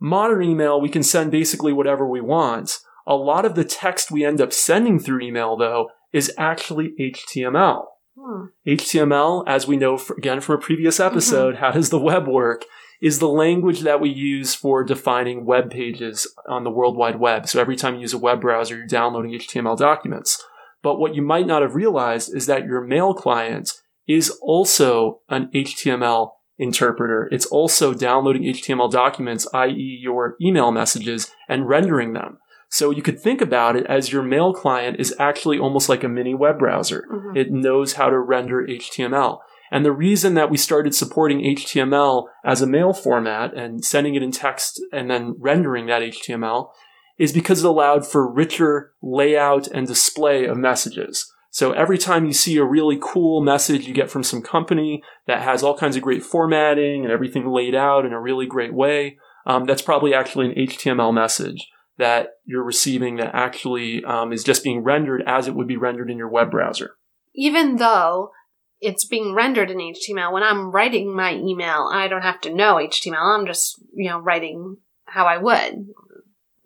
modern 0.00 0.42
email, 0.42 0.80
we 0.80 0.88
can 0.88 1.02
send 1.02 1.30
basically 1.30 1.72
whatever 1.72 2.08
we 2.08 2.20
want. 2.20 2.78
A 3.10 3.16
lot 3.16 3.44
of 3.44 3.56
the 3.56 3.64
text 3.64 4.12
we 4.12 4.24
end 4.24 4.40
up 4.40 4.52
sending 4.52 5.00
through 5.00 5.20
email, 5.22 5.56
though, 5.56 5.88
is 6.12 6.32
actually 6.38 6.92
HTML. 6.98 7.86
Hmm. 8.16 8.44
HTML, 8.64 9.42
as 9.48 9.66
we 9.66 9.76
know 9.76 9.98
fr- 9.98 10.14
again 10.14 10.40
from 10.40 10.54
a 10.54 10.58
previous 10.58 11.00
episode, 11.00 11.56
how 11.56 11.72
does 11.72 11.90
the 11.90 11.98
web 11.98 12.28
work? 12.28 12.64
Is 13.02 13.18
the 13.18 13.28
language 13.28 13.80
that 13.80 14.00
we 14.00 14.10
use 14.10 14.54
for 14.54 14.84
defining 14.84 15.44
web 15.44 15.70
pages 15.70 16.32
on 16.48 16.62
the 16.62 16.70
World 16.70 16.96
Wide 16.96 17.18
Web. 17.18 17.48
So 17.48 17.60
every 17.60 17.74
time 17.74 17.96
you 17.96 18.02
use 18.02 18.12
a 18.12 18.18
web 18.18 18.42
browser, 18.42 18.76
you're 18.76 18.86
downloading 18.86 19.32
HTML 19.32 19.76
documents. 19.76 20.40
But 20.80 21.00
what 21.00 21.16
you 21.16 21.22
might 21.22 21.48
not 21.48 21.62
have 21.62 21.74
realized 21.74 22.32
is 22.32 22.46
that 22.46 22.64
your 22.64 22.80
mail 22.80 23.12
client 23.12 23.72
is 24.06 24.30
also 24.40 25.22
an 25.28 25.50
HTML 25.52 26.30
interpreter. 26.58 27.28
It's 27.32 27.46
also 27.46 27.92
downloading 27.92 28.42
HTML 28.42 28.92
documents, 28.92 29.48
i.e. 29.52 29.98
your 30.00 30.36
email 30.40 30.70
messages, 30.70 31.32
and 31.48 31.66
rendering 31.66 32.12
them. 32.12 32.38
So 32.70 32.90
you 32.90 33.02
could 33.02 33.20
think 33.20 33.40
about 33.40 33.74
it 33.74 33.84
as 33.86 34.12
your 34.12 34.22
mail 34.22 34.54
client 34.54 35.00
is 35.00 35.14
actually 35.18 35.58
almost 35.58 35.88
like 35.88 36.04
a 36.04 36.08
mini 36.08 36.34
web 36.34 36.58
browser. 36.58 37.04
Mhm. 37.10 37.36
It 37.36 37.50
knows 37.50 37.94
how 37.94 38.08
to 38.08 38.18
render 38.18 38.64
HTML. 38.66 39.42
And 39.72 39.84
the 39.84 39.92
reason 39.92 40.34
that 40.34 40.50
we 40.50 40.56
started 40.56 40.94
supporting 40.94 41.44
HTML 41.44 42.28
as 42.44 42.62
a 42.62 42.66
mail 42.66 42.92
format 42.92 43.54
and 43.54 43.84
sending 43.84 44.14
it 44.14 44.22
in 44.22 44.30
text 44.30 44.80
and 44.92 45.10
then 45.10 45.34
rendering 45.38 45.86
that 45.86 46.02
HTML 46.02 46.72
is 47.18 47.32
because 47.32 47.62
it 47.62 47.68
allowed 47.68 48.06
for 48.06 48.32
richer 48.32 48.92
layout 49.02 49.66
and 49.66 49.86
display 49.86 50.46
of 50.46 50.56
messages. 50.56 51.32
So 51.50 51.72
every 51.72 51.98
time 51.98 52.24
you 52.24 52.32
see 52.32 52.56
a 52.56 52.64
really 52.64 52.98
cool 53.00 53.42
message 53.42 53.86
you 53.86 53.92
get 53.92 54.10
from 54.10 54.22
some 54.22 54.42
company 54.42 55.02
that 55.26 55.42
has 55.42 55.64
all 55.64 55.76
kinds 55.76 55.96
of 55.96 56.02
great 56.02 56.22
formatting 56.22 57.02
and 57.02 57.12
everything 57.12 57.48
laid 57.48 57.74
out 57.74 58.06
in 58.06 58.12
a 58.12 58.20
really 58.20 58.46
great 58.46 58.72
way, 58.72 59.18
um, 59.44 59.64
that's 59.64 59.82
probably 59.82 60.14
actually 60.14 60.46
an 60.46 60.54
HTML 60.68 61.12
message 61.12 61.68
that 62.00 62.30
you're 62.44 62.64
receiving 62.64 63.16
that 63.16 63.34
actually 63.34 64.04
um, 64.04 64.32
is 64.32 64.44
just 64.44 64.64
being 64.64 64.82
rendered 64.82 65.22
as 65.26 65.46
it 65.46 65.54
would 65.54 65.68
be 65.68 65.76
rendered 65.76 66.10
in 66.10 66.18
your 66.18 66.28
web 66.28 66.50
browser. 66.50 66.96
Even 67.34 67.76
though 67.76 68.32
it's 68.80 69.04
being 69.04 69.34
rendered 69.34 69.70
in 69.70 69.78
HTML, 69.78 70.32
when 70.32 70.42
I'm 70.42 70.70
writing 70.70 71.14
my 71.14 71.34
email, 71.34 71.88
I 71.92 72.08
don't 72.08 72.22
have 72.22 72.40
to 72.42 72.54
know 72.54 72.74
HTML. 72.74 73.38
I'm 73.38 73.46
just, 73.46 73.82
you 73.94 74.08
know, 74.08 74.18
writing 74.18 74.78
how 75.04 75.26
I 75.26 75.36
would. 75.38 75.86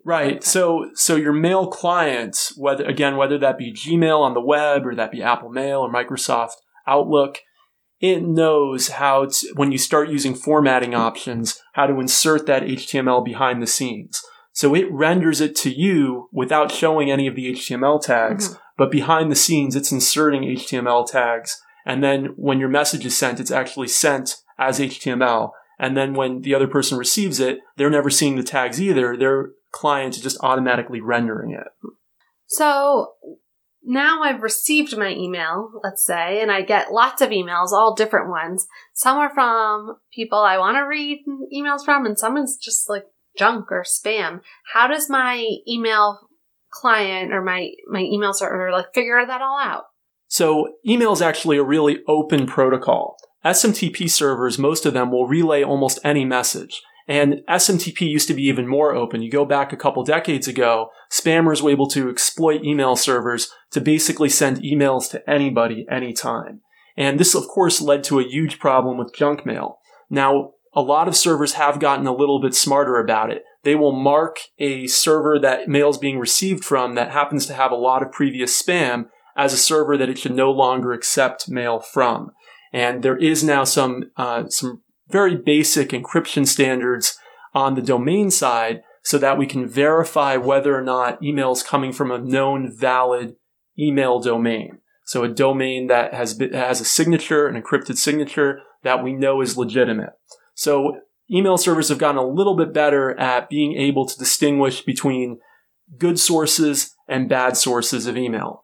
Right. 0.03 0.43
So 0.43 0.91
so 0.93 1.15
your 1.15 1.33
mail 1.33 1.67
client, 1.67 2.51
whether 2.55 2.85
again 2.85 3.17
whether 3.17 3.39
that 3.39 3.57
be 3.57 3.73
Gmail 3.73 4.19
on 4.19 4.35
the 4.35 4.41
web 4.41 4.85
or 4.85 4.93
that 4.93 5.11
be 5.11 5.23
Apple 5.23 5.49
Mail 5.49 5.79
or 5.79 5.91
Microsoft 5.91 6.53
Outlook, 6.87 7.39
it 7.99 8.21
knows 8.21 8.89
how 8.89 9.25
to 9.25 9.53
when 9.55 9.71
you 9.71 9.79
start 9.79 10.09
using 10.09 10.35
formatting 10.35 10.93
options, 10.93 11.59
how 11.73 11.87
to 11.87 11.99
insert 11.99 12.45
that 12.45 12.61
HTML 12.61 13.25
behind 13.25 13.63
the 13.63 13.67
scenes. 13.67 14.21
So 14.55 14.73
it 14.73 14.89
renders 14.89 15.41
it 15.41 15.53
to 15.57 15.69
you 15.69 16.29
without 16.31 16.71
showing 16.71 17.11
any 17.11 17.27
of 17.27 17.35
the 17.35 17.47
HTML 17.47 17.99
tags, 17.99 18.53
Mhm. 18.53 18.59
but 18.77 18.89
behind 18.89 19.29
the 19.29 19.35
scenes 19.35 19.75
it's 19.75 19.91
inserting 19.91 20.45
HTML 20.45 21.03
tags. 21.03 21.61
And 21.85 22.01
then 22.01 22.27
when 22.37 22.57
your 22.59 22.69
message 22.69 23.05
is 23.05 23.17
sent, 23.17 23.41
it's 23.41 23.51
actually 23.51 23.89
sent 23.89 24.37
as 24.57 24.79
HTML. 24.79 25.53
And 25.77 25.97
then 25.97 26.13
when 26.13 26.41
the 26.41 26.55
other 26.55 26.67
person 26.67 26.97
receives 26.97 27.41
it, 27.41 27.59
they're 27.75 27.89
never 27.89 28.09
seeing 28.09 28.37
the 28.37 28.43
tags 28.43 28.81
either. 28.81 29.17
Their 29.17 29.51
client 29.71 30.15
is 30.15 30.23
just 30.23 30.39
automatically 30.41 31.01
rendering 31.01 31.51
it. 31.51 31.67
So 32.47 33.15
now 33.83 34.23
I've 34.23 34.41
received 34.41 34.97
my 34.97 35.09
email, 35.09 35.69
let's 35.83 36.05
say, 36.05 36.41
and 36.41 36.49
I 36.49 36.61
get 36.61 36.93
lots 36.93 37.21
of 37.21 37.29
emails, 37.29 37.73
all 37.73 37.93
different 37.93 38.29
ones. 38.29 38.67
Some 38.93 39.17
are 39.17 39.33
from 39.33 39.97
people 40.13 40.39
I 40.39 40.57
want 40.57 40.77
to 40.77 40.83
read 40.83 41.25
emails 41.53 41.83
from, 41.83 42.05
and 42.05 42.17
some 42.17 42.37
is 42.37 42.57
just 42.57 42.89
like 42.89 43.03
junk 43.37 43.71
or 43.71 43.83
spam. 43.83 44.41
How 44.73 44.87
does 44.87 45.09
my 45.09 45.45
email 45.67 46.19
client 46.71 47.33
or 47.33 47.41
my 47.41 47.69
my 47.87 48.01
email 48.01 48.33
server 48.33 48.71
like 48.71 48.93
figure 48.93 49.23
that 49.25 49.41
all 49.41 49.59
out? 49.59 49.83
So 50.27 50.67
email 50.87 51.13
is 51.13 51.21
actually 51.21 51.57
a 51.57 51.63
really 51.63 51.99
open 52.07 52.47
protocol. 52.47 53.15
SMTP 53.45 54.09
servers, 54.09 54.57
most 54.57 54.85
of 54.85 54.93
them 54.93 55.11
will 55.11 55.27
relay 55.27 55.63
almost 55.63 55.99
any 56.03 56.25
message. 56.25 56.81
And 57.07 57.41
SMTP 57.47 58.01
used 58.01 58.27
to 58.29 58.33
be 58.33 58.43
even 58.43 58.67
more 58.67 58.95
open. 58.95 59.21
You 59.21 59.29
go 59.29 59.45
back 59.45 59.71
a 59.71 59.77
couple 59.77 60.03
decades 60.03 60.47
ago, 60.47 60.87
spammers 61.11 61.61
were 61.61 61.69
able 61.69 61.87
to 61.89 62.09
exploit 62.09 62.63
email 62.63 62.95
servers 62.95 63.51
to 63.71 63.81
basically 63.81 64.29
send 64.29 64.63
emails 64.63 65.09
to 65.11 65.29
anybody 65.29 65.85
anytime. 65.91 66.61
And 66.97 67.19
this, 67.19 67.35
of 67.35 67.47
course, 67.47 67.81
led 67.81 68.03
to 68.05 68.19
a 68.19 68.27
huge 68.27 68.57
problem 68.57 68.97
with 68.97 69.13
junk 69.13 69.45
mail. 69.45 69.77
Now, 70.09 70.53
a 70.75 70.81
lot 70.81 71.07
of 71.07 71.15
servers 71.15 71.53
have 71.53 71.79
gotten 71.79 72.05
a 72.05 72.15
little 72.15 72.41
bit 72.41 72.53
smarter 72.53 72.99
about 72.99 73.31
it. 73.31 73.43
They 73.63 73.75
will 73.75 73.93
mark 73.93 74.37
a 74.59 74.87
server 74.87 75.39
that 75.39 75.69
mail 75.69 75.89
is 75.89 75.97
being 75.97 76.19
received 76.19 76.65
from 76.65 76.95
that 76.95 77.11
happens 77.11 77.45
to 77.47 77.53
have 77.53 77.71
a 77.71 77.75
lot 77.75 78.03
of 78.03 78.11
previous 78.11 78.61
spam 78.61 79.05
as 79.37 79.53
a 79.53 79.57
server 79.57 79.97
that 79.97 80.09
it 80.09 80.19
should 80.19 80.35
no 80.35 80.51
longer 80.51 80.91
accept 80.91 81.49
mail 81.49 81.79
from. 81.79 82.31
And 82.73 83.03
there 83.03 83.17
is 83.17 83.43
now 83.43 83.63
some 83.63 84.11
uh, 84.17 84.47
some 84.49 84.81
very 85.07 85.37
basic 85.37 85.89
encryption 85.89 86.45
standards 86.45 87.17
on 87.53 87.75
the 87.75 87.81
domain 87.81 88.29
side 88.29 88.81
so 89.03 89.17
that 89.17 89.37
we 89.37 89.45
can 89.45 89.67
verify 89.67 90.35
whether 90.35 90.75
or 90.77 90.81
not 90.81 91.23
email 91.23 91.51
is 91.51 91.63
coming 91.63 91.93
from 91.93 92.11
a 92.11 92.17
known 92.17 92.75
valid 92.75 93.35
email 93.79 94.19
domain. 94.19 94.79
So 95.05 95.23
a 95.23 95.29
domain 95.29 95.87
that 95.87 96.13
has 96.13 96.33
been, 96.33 96.53
has 96.53 96.81
a 96.81 96.85
signature, 96.85 97.47
an 97.47 97.61
encrypted 97.61 97.97
signature 97.97 98.61
that 98.83 99.03
we 99.03 99.13
know 99.13 99.41
is 99.41 99.57
legitimate. 99.57 100.13
So 100.55 100.99
email 101.31 101.57
servers 101.57 101.89
have 101.89 101.99
gotten 101.99 102.17
a 102.17 102.27
little 102.27 102.55
bit 102.55 102.73
better 102.73 103.17
at 103.19 103.49
being 103.49 103.77
able 103.77 104.05
to 104.07 104.17
distinguish 104.17 104.81
between 104.81 105.39
good 105.97 106.19
sources 106.19 106.95
and 107.07 107.29
bad 107.29 107.55
sources 107.55 108.07
of 108.07 108.17
email. 108.17 108.63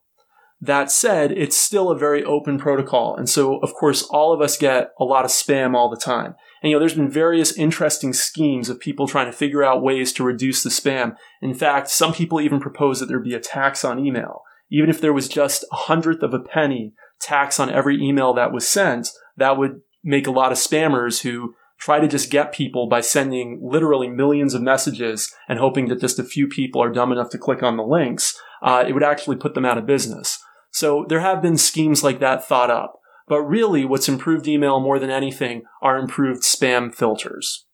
That 0.64 0.92
said, 0.92 1.32
it's 1.32 1.58
still 1.58 1.90
a 1.90 1.98
very 1.98 2.24
open 2.24 2.60
protocol. 2.60 3.16
And 3.16 3.28
so, 3.28 3.58
of 3.64 3.74
course, 3.74 4.04
all 4.04 4.32
of 4.32 4.42
us 4.42 4.58
get 4.58 4.92
a 5.00 5.04
lot 5.04 5.26
of 5.26 5.32
spam 5.32 5.76
all 5.76 5.90
the 5.90 5.98
time. 5.98 6.36
And, 6.62 6.70
you 6.70 6.76
know, 6.76 6.80
there's 6.80 6.94
been 6.94 7.10
various 7.10 7.52
interesting 7.58 8.14
schemes 8.14 8.70
of 8.70 8.80
people 8.80 9.08
trying 9.08 9.26
to 9.26 9.32
figure 9.32 9.64
out 9.64 9.82
ways 9.82 10.14
to 10.14 10.24
reduce 10.24 10.62
the 10.62 10.70
spam. 10.70 11.16
In 11.42 11.56
fact, 11.56 11.90
some 11.90 12.14
people 12.14 12.40
even 12.40 12.60
propose 12.60 13.00
that 13.00 13.08
there 13.08 13.20
be 13.20 13.34
a 13.34 13.40
tax 13.40 13.84
on 13.84 14.06
email. 14.06 14.44
Even 14.70 14.90
if 14.90 15.02
there 15.02 15.14
was 15.14 15.28
just 15.28 15.66
a 15.72 15.76
hundredth 15.76 16.22
of 16.22 16.34
a 16.34 16.40
penny 16.40 16.94
tax 17.20 17.60
on 17.60 17.72
every 17.72 18.00
email 18.00 18.32
that 18.36 18.54
was 18.54 18.68
sent, 18.68 19.10
that 19.38 19.58
would 19.58 19.82
make 20.04 20.28
a 20.28 20.32
lot 20.32 20.52
of 20.52 20.60
spammers 20.60 21.24
who 21.24 21.56
try 21.82 22.00
to 22.00 22.08
just 22.08 22.30
get 22.30 22.54
people 22.54 22.88
by 22.88 23.02
sending 23.02 23.60
literally 23.62 24.08
millions 24.08 24.54
of 24.54 24.62
messages 24.62 25.34
and 25.50 25.60
hoping 25.60 25.88
that 25.88 26.00
just 26.00 26.20
a 26.20 26.24
few 26.24 26.48
people 26.48 26.82
are 26.82 26.92
dumb 26.92 27.12
enough 27.12 27.32
to 27.32 27.40
click 27.40 27.64
on 27.64 27.76
the 27.76 27.84
links. 27.84 28.40
Uh, 28.62 28.86
it 28.88 28.94
would 28.94 29.04
actually 29.04 29.36
put 29.36 29.56
them 29.56 29.66
out 29.66 29.80
of 29.80 29.88
business. 29.88 30.40
So 30.72 31.06
there 31.10 31.20
have 31.20 31.42
been 31.42 31.58
schemes 31.58 32.04
like 32.04 32.20
that 32.20 32.48
thought 32.48 32.70
up. 32.70 33.00
But 33.28 33.42
really, 33.42 33.86
what's 33.86 34.10
improved 34.10 34.48
email 34.48 34.80
more 34.80 35.00
than 35.00 35.10
anything 35.10 35.64
are 35.82 35.98
improved 35.98 36.44
spam 36.44 36.94
filters. 36.94 37.66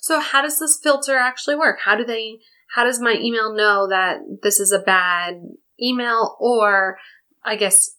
So 0.00 0.20
how 0.20 0.42
does 0.42 0.58
this 0.58 0.78
filter 0.82 1.16
actually 1.16 1.56
work? 1.56 1.78
How 1.84 1.96
do 1.96 2.04
they 2.04 2.38
how 2.74 2.84
does 2.84 3.00
my 3.00 3.14
email 3.18 3.54
know 3.54 3.86
that 3.88 4.18
this 4.42 4.58
is 4.58 4.72
a 4.72 4.80
bad 4.80 5.34
email 5.80 6.36
or 6.40 6.98
I 7.44 7.56
guess 7.56 7.96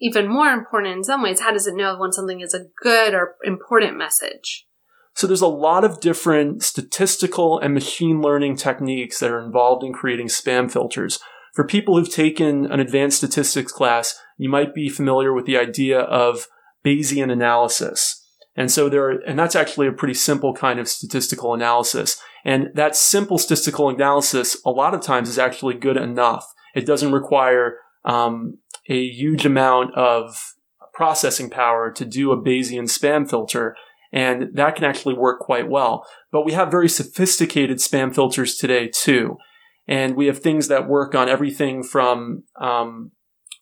even 0.00 0.28
more 0.28 0.48
important 0.48 0.96
in 0.96 1.04
some 1.04 1.22
ways, 1.22 1.40
how 1.40 1.52
does 1.52 1.66
it 1.66 1.76
know 1.76 1.96
when 1.98 2.12
something 2.12 2.40
is 2.40 2.54
a 2.54 2.66
good 2.82 3.14
or 3.14 3.36
important 3.44 3.96
message? 3.96 4.66
So 5.14 5.26
there's 5.26 5.42
a 5.42 5.48
lot 5.48 5.84
of 5.84 6.00
different 6.00 6.62
statistical 6.62 7.58
and 7.58 7.74
machine 7.74 8.20
learning 8.20 8.56
techniques 8.56 9.18
that 9.20 9.30
are 9.30 9.44
involved 9.44 9.84
in 9.84 9.92
creating 9.92 10.28
spam 10.28 10.70
filters. 10.70 11.18
For 11.54 11.66
people 11.66 11.98
who've 11.98 12.12
taken 12.12 12.70
an 12.70 12.80
advanced 12.80 13.18
statistics 13.18 13.72
class, 13.72 14.18
you 14.38 14.48
might 14.48 14.72
be 14.74 14.88
familiar 14.88 15.34
with 15.34 15.46
the 15.46 15.58
idea 15.58 16.00
of 16.00 16.46
Bayesian 16.84 17.30
analysis. 17.30 18.24
And 18.56 18.70
so 18.70 18.88
there, 18.88 19.04
are, 19.04 19.18
and 19.26 19.38
that's 19.38 19.56
actually 19.56 19.86
a 19.86 19.92
pretty 19.92 20.14
simple 20.14 20.54
kind 20.54 20.78
of 20.80 20.88
statistical 20.88 21.54
analysis. 21.54 22.20
And 22.44 22.68
that 22.74 22.96
simple 22.96 23.38
statistical 23.38 23.88
analysis, 23.88 24.56
a 24.64 24.70
lot 24.70 24.94
of 24.94 25.02
times, 25.02 25.28
is 25.28 25.38
actually 25.38 25.74
good 25.74 25.96
enough. 25.96 26.46
It 26.74 26.86
doesn't 26.86 27.12
require 27.12 27.78
um, 28.04 28.58
a 28.88 29.06
huge 29.08 29.44
amount 29.44 29.94
of 29.94 30.54
processing 30.94 31.50
power 31.50 31.90
to 31.92 32.04
do 32.04 32.32
a 32.32 32.40
Bayesian 32.40 32.84
spam 32.84 33.28
filter. 33.28 33.76
And 34.12 34.54
that 34.54 34.74
can 34.74 34.84
actually 34.84 35.14
work 35.14 35.40
quite 35.40 35.68
well. 35.68 36.04
But 36.32 36.44
we 36.44 36.52
have 36.52 36.70
very 36.70 36.88
sophisticated 36.88 37.78
spam 37.78 38.14
filters 38.14 38.56
today 38.56 38.88
too. 38.88 39.36
And 39.86 40.16
we 40.16 40.26
have 40.26 40.38
things 40.38 40.68
that 40.68 40.88
work 40.88 41.14
on 41.14 41.28
everything 41.28 41.82
from, 41.82 42.44
um, 42.60 43.12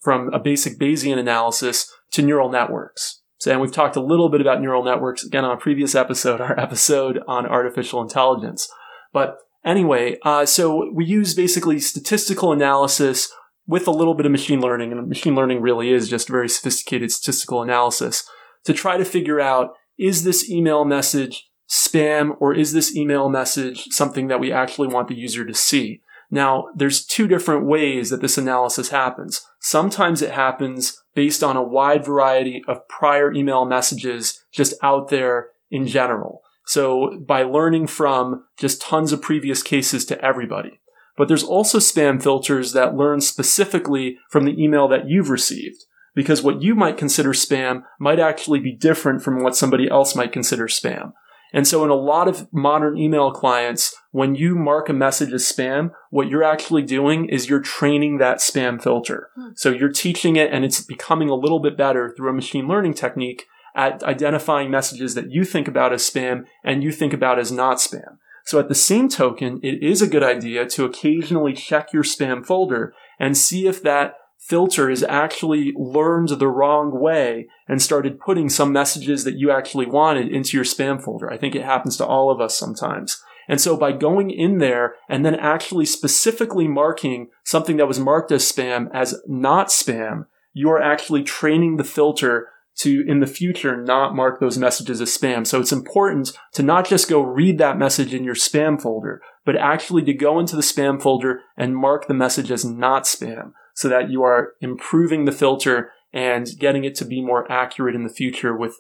from 0.00 0.32
a 0.32 0.38
basic 0.38 0.78
Bayesian 0.78 1.18
analysis 1.18 1.90
to 2.12 2.22
neural 2.22 2.50
networks. 2.50 3.22
So, 3.38 3.52
and 3.52 3.60
we've 3.60 3.72
talked 3.72 3.96
a 3.96 4.02
little 4.02 4.28
bit 4.28 4.40
about 4.40 4.60
neural 4.60 4.84
networks 4.84 5.24
again 5.24 5.44
on 5.44 5.56
a 5.56 5.60
previous 5.60 5.94
episode, 5.94 6.40
our 6.40 6.58
episode 6.58 7.20
on 7.28 7.46
artificial 7.46 8.02
intelligence. 8.02 8.68
But 9.12 9.38
anyway, 9.64 10.18
uh, 10.24 10.44
so 10.46 10.90
we 10.92 11.04
use 11.04 11.34
basically 11.34 11.78
statistical 11.78 12.52
analysis 12.52 13.32
with 13.66 13.86
a 13.86 13.92
little 13.92 14.14
bit 14.14 14.26
of 14.26 14.32
machine 14.32 14.60
learning, 14.60 14.92
and 14.92 15.08
machine 15.08 15.34
learning 15.34 15.60
really 15.60 15.92
is 15.92 16.08
just 16.08 16.28
very 16.28 16.48
sophisticated 16.48 17.12
statistical 17.12 17.62
analysis 17.62 18.28
to 18.64 18.72
try 18.72 18.96
to 18.96 19.04
figure 19.04 19.40
out 19.40 19.74
is 19.98 20.24
this 20.24 20.48
email 20.48 20.84
message 20.84 21.48
spam 21.68 22.36
or 22.40 22.54
is 22.54 22.72
this 22.72 22.94
email 22.96 23.28
message 23.28 23.84
something 23.90 24.28
that 24.28 24.40
we 24.40 24.52
actually 24.52 24.88
want 24.88 25.08
the 25.08 25.14
user 25.14 25.44
to 25.44 25.54
see? 25.54 26.00
Now, 26.30 26.66
there's 26.74 27.06
two 27.06 27.26
different 27.26 27.66
ways 27.66 28.10
that 28.10 28.20
this 28.20 28.36
analysis 28.36 28.90
happens. 28.90 29.42
Sometimes 29.60 30.20
it 30.20 30.32
happens 30.32 31.02
based 31.14 31.42
on 31.42 31.56
a 31.56 31.62
wide 31.62 32.04
variety 32.04 32.62
of 32.68 32.86
prior 32.88 33.32
email 33.32 33.64
messages 33.64 34.44
just 34.52 34.74
out 34.82 35.08
there 35.08 35.48
in 35.70 35.86
general. 35.86 36.42
So 36.66 37.18
by 37.26 37.44
learning 37.44 37.86
from 37.86 38.44
just 38.58 38.82
tons 38.82 39.12
of 39.12 39.22
previous 39.22 39.62
cases 39.62 40.04
to 40.06 40.22
everybody. 40.22 40.80
But 41.16 41.26
there's 41.26 41.42
also 41.42 41.78
spam 41.78 42.22
filters 42.22 42.72
that 42.74 42.94
learn 42.94 43.20
specifically 43.20 44.18
from 44.30 44.44
the 44.44 44.62
email 44.62 44.86
that 44.88 45.08
you've 45.08 45.30
received. 45.30 45.84
Because 46.14 46.42
what 46.42 46.62
you 46.62 46.74
might 46.74 46.96
consider 46.96 47.30
spam 47.30 47.82
might 47.98 48.18
actually 48.18 48.60
be 48.60 48.72
different 48.72 49.22
from 49.22 49.42
what 49.42 49.56
somebody 49.56 49.88
else 49.88 50.14
might 50.14 50.32
consider 50.32 50.66
spam. 50.66 51.12
And 51.52 51.66
so 51.66 51.82
in 51.84 51.90
a 51.90 51.94
lot 51.94 52.28
of 52.28 52.46
modern 52.52 52.98
email 52.98 53.30
clients, 53.30 53.94
when 54.10 54.34
you 54.34 54.54
mark 54.54 54.88
a 54.88 54.92
message 54.92 55.32
as 55.32 55.50
spam, 55.50 55.92
what 56.10 56.28
you're 56.28 56.44
actually 56.44 56.82
doing 56.82 57.28
is 57.28 57.48
you're 57.48 57.60
training 57.60 58.18
that 58.18 58.38
spam 58.38 58.82
filter. 58.82 59.30
Hmm. 59.34 59.48
So 59.54 59.70
you're 59.70 59.92
teaching 59.92 60.36
it 60.36 60.52
and 60.52 60.64
it's 60.64 60.82
becoming 60.82 61.30
a 61.30 61.34
little 61.34 61.60
bit 61.60 61.76
better 61.76 62.12
through 62.14 62.30
a 62.30 62.34
machine 62.34 62.68
learning 62.68 62.94
technique 62.94 63.46
at 63.74 64.02
identifying 64.02 64.70
messages 64.70 65.14
that 65.14 65.30
you 65.30 65.44
think 65.44 65.68
about 65.68 65.92
as 65.92 66.08
spam 66.08 66.44
and 66.64 66.82
you 66.82 66.92
think 66.92 67.12
about 67.12 67.38
as 67.38 67.52
not 67.52 67.78
spam. 67.78 68.18
So 68.44 68.58
at 68.58 68.68
the 68.68 68.74
same 68.74 69.08
token, 69.08 69.60
it 69.62 69.82
is 69.82 70.00
a 70.00 70.08
good 70.08 70.22
idea 70.22 70.66
to 70.66 70.84
occasionally 70.84 71.52
check 71.52 71.92
your 71.92 72.02
spam 72.02 72.44
folder 72.44 72.94
and 73.18 73.36
see 73.36 73.66
if 73.66 73.82
that 73.82 74.14
filter 74.48 74.88
is 74.88 75.02
actually 75.02 75.72
learned 75.76 76.30
the 76.30 76.48
wrong 76.48 76.98
way 76.98 77.46
and 77.68 77.82
started 77.82 78.18
putting 78.18 78.48
some 78.48 78.72
messages 78.72 79.24
that 79.24 79.36
you 79.36 79.50
actually 79.50 79.86
wanted 79.86 80.32
into 80.32 80.56
your 80.56 80.64
spam 80.64 81.02
folder. 81.02 81.30
I 81.30 81.36
think 81.36 81.54
it 81.54 81.64
happens 81.64 81.98
to 81.98 82.06
all 82.06 82.30
of 82.30 82.40
us 82.40 82.56
sometimes. 82.56 83.22
And 83.46 83.60
so 83.60 83.76
by 83.76 83.92
going 83.92 84.30
in 84.30 84.58
there 84.58 84.94
and 85.08 85.24
then 85.24 85.34
actually 85.34 85.84
specifically 85.84 86.66
marking 86.66 87.28
something 87.44 87.76
that 87.76 87.88
was 87.88 88.00
marked 88.00 88.32
as 88.32 88.50
spam 88.50 88.88
as 88.92 89.20
not 89.26 89.68
spam, 89.68 90.24
you 90.54 90.70
are 90.70 90.82
actually 90.82 91.22
training 91.22 91.76
the 91.76 91.84
filter 91.84 92.48
to 92.78 93.04
in 93.06 93.20
the 93.20 93.26
future 93.26 93.76
not 93.76 94.14
mark 94.14 94.40
those 94.40 94.56
messages 94.56 95.00
as 95.00 95.16
spam. 95.16 95.46
So 95.46 95.60
it's 95.60 95.72
important 95.72 96.32
to 96.52 96.62
not 96.62 96.86
just 96.86 97.08
go 97.08 97.20
read 97.20 97.58
that 97.58 97.78
message 97.78 98.14
in 98.14 98.24
your 98.24 98.34
spam 98.34 98.80
folder, 98.80 99.20
but 99.44 99.56
actually 99.56 100.04
to 100.04 100.14
go 100.14 100.38
into 100.38 100.56
the 100.56 100.62
spam 100.62 101.02
folder 101.02 101.40
and 101.56 101.76
mark 101.76 102.06
the 102.06 102.14
message 102.14 102.50
as 102.50 102.64
not 102.64 103.04
spam 103.04 103.52
so 103.78 103.88
that 103.88 104.10
you 104.10 104.24
are 104.24 104.54
improving 104.60 105.24
the 105.24 105.30
filter 105.30 105.92
and 106.12 106.48
getting 106.58 106.82
it 106.82 106.96
to 106.96 107.04
be 107.04 107.22
more 107.22 107.50
accurate 107.50 107.94
in 107.94 108.02
the 108.02 108.12
future 108.12 108.56
with 108.56 108.74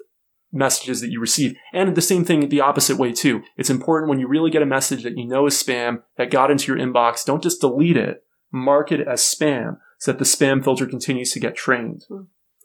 messages 0.50 1.00
that 1.00 1.12
you 1.12 1.20
receive. 1.20 1.54
And 1.72 1.94
the 1.94 2.02
same 2.02 2.24
thing 2.24 2.48
the 2.48 2.60
opposite 2.60 2.96
way 2.96 3.12
too. 3.12 3.42
It's 3.56 3.70
important 3.70 4.10
when 4.10 4.18
you 4.18 4.26
really 4.26 4.50
get 4.50 4.60
a 4.60 4.66
message 4.66 5.04
that 5.04 5.16
you 5.16 5.24
know 5.24 5.46
is 5.46 5.54
spam 5.54 6.02
that 6.16 6.32
got 6.32 6.50
into 6.50 6.72
your 6.72 6.84
inbox, 6.84 7.24
don't 7.24 7.44
just 7.44 7.60
delete 7.60 7.96
it, 7.96 8.24
mark 8.50 8.90
it 8.90 9.06
as 9.06 9.20
spam 9.22 9.76
so 10.00 10.10
that 10.10 10.18
the 10.18 10.24
spam 10.24 10.64
filter 10.64 10.84
continues 10.84 11.30
to 11.30 11.38
get 11.38 11.54
trained. 11.54 12.02
Hmm. 12.08 12.22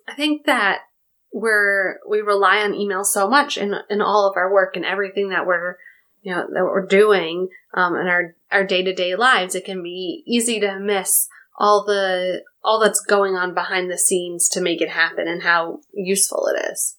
I 0.07 0.15
think 0.15 0.47
that 0.47 0.79
we're 1.31 1.99
we 2.09 2.21
rely 2.21 2.63
on 2.63 2.73
email 2.73 3.03
so 3.03 3.29
much 3.29 3.59
in 3.59 3.75
in 3.91 4.01
all 4.01 4.27
of 4.27 4.37
our 4.37 4.51
work 4.51 4.75
and 4.75 4.85
everything 4.85 5.29
that 5.29 5.45
we're 5.45 5.77
you 6.23 6.33
know 6.33 6.47
that 6.51 6.63
we're 6.63 6.87
doing 6.87 7.49
um, 7.75 7.95
in 7.95 8.07
our 8.07 8.35
our 8.51 8.63
day 8.63 8.81
to 8.81 8.91
day 8.91 9.15
lives. 9.15 9.53
It 9.53 9.65
can 9.65 9.83
be 9.83 10.23
easy 10.25 10.59
to 10.61 10.79
miss 10.79 11.27
all 11.57 11.83
the 11.85 12.43
all 12.63 12.79
that's 12.79 13.01
going 13.01 13.35
on 13.35 13.53
behind 13.53 13.91
the 13.91 13.97
scenes 13.97 14.47
to 14.49 14.61
make 14.61 14.81
it 14.81 14.89
happen 14.89 15.27
and 15.27 15.43
how 15.43 15.79
useful 15.93 16.47
it 16.47 16.71
is. 16.71 16.97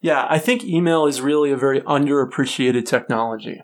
Yeah, 0.00 0.26
I 0.28 0.38
think 0.38 0.64
email 0.64 1.06
is 1.06 1.20
really 1.20 1.50
a 1.50 1.56
very 1.56 1.80
underappreciated 1.82 2.84
technology 2.84 3.62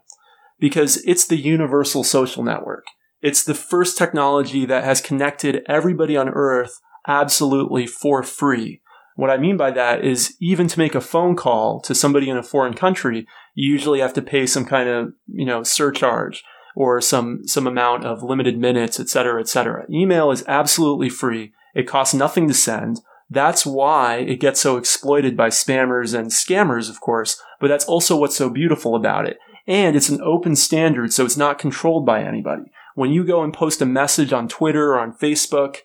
because 0.59 0.99
it's 1.05 1.27
the 1.27 1.37
universal 1.37 2.05
social 2.05 2.43
network. 2.43 2.85
It's 3.21 3.45
the 3.45 3.55
first 3.55 3.99
technology 3.99 4.65
that 4.67 4.85
has 4.85 5.01
connected 5.01 5.63
everybody 5.69 6.17
on 6.17 6.29
earth 6.29 6.81
absolutely 7.07 7.87
for 7.87 8.23
free. 8.23 8.81
What 9.17 9.31
I 9.31 9.37
mean 9.37 9.59
by 9.59 9.71
that 9.73 10.03
is 10.05 10.37
even 10.41 10.67
to 10.69 10.79
make 10.79 10.95
a 10.95 11.01
phone 11.01 11.37
call 11.37 11.81
to 11.83 11.95
somebody 11.95 12.31
in 12.31 12.39
a 12.39 12.43
foreign 12.43 12.73
country, 12.73 13.27
you 13.55 13.71
usually 13.71 14.01
have 14.01 14.15
to 14.15 14.23
pay 14.23 14.47
some 14.47 14.65
kind 14.65 14.89
of, 14.89 15.13
you 15.27 15.45
know, 15.45 15.63
surcharge 15.63 16.43
or 16.75 17.01
some 17.01 17.47
some 17.47 17.67
amount 17.67 18.05
of 18.05 18.23
limited 18.23 18.59
minutes, 18.59 19.01
et 19.01 19.09
cetera, 19.09 19.41
et 19.41 19.49
cetera. 19.49 19.85
Email 19.91 20.31
is 20.31 20.45
absolutely 20.47 21.09
free. 21.09 21.53
It 21.75 21.87
costs 21.87 22.15
nothing 22.15 22.49
to 22.49 22.55
send. 22.55 23.01
That's 23.29 23.65
why 23.65 24.17
it 24.17 24.41
gets 24.41 24.61
so 24.61 24.77
exploited 24.77 25.37
by 25.37 25.49
spammers 25.51 26.19
and 26.19 26.31
scammers, 26.31 26.91
of 26.91 27.01
course, 27.01 27.41
but 27.61 27.69
that's 27.69 27.85
also 27.85 28.17
what's 28.17 28.37
so 28.37 28.51
beautiful 28.51 28.97
about 28.97 29.27
it. 29.27 29.39
And 29.69 29.95
it's 29.95 30.09
an 30.09 30.21
open 30.21 30.57
standard, 30.57 31.13
so 31.13 31.25
it's 31.25 31.37
not 31.37 31.59
controlled 31.59 32.05
by 32.05 32.23
anybody. 32.25 32.65
When 32.97 33.13
you 33.13 33.25
go 33.25 33.45
and 33.45 33.55
post 33.55 33.81
a 33.81 33.87
message 33.87 34.33
on 34.33 34.49
Twitter 34.49 34.95
or 34.95 34.99
on 34.99 35.13
Facebook, 35.13 35.77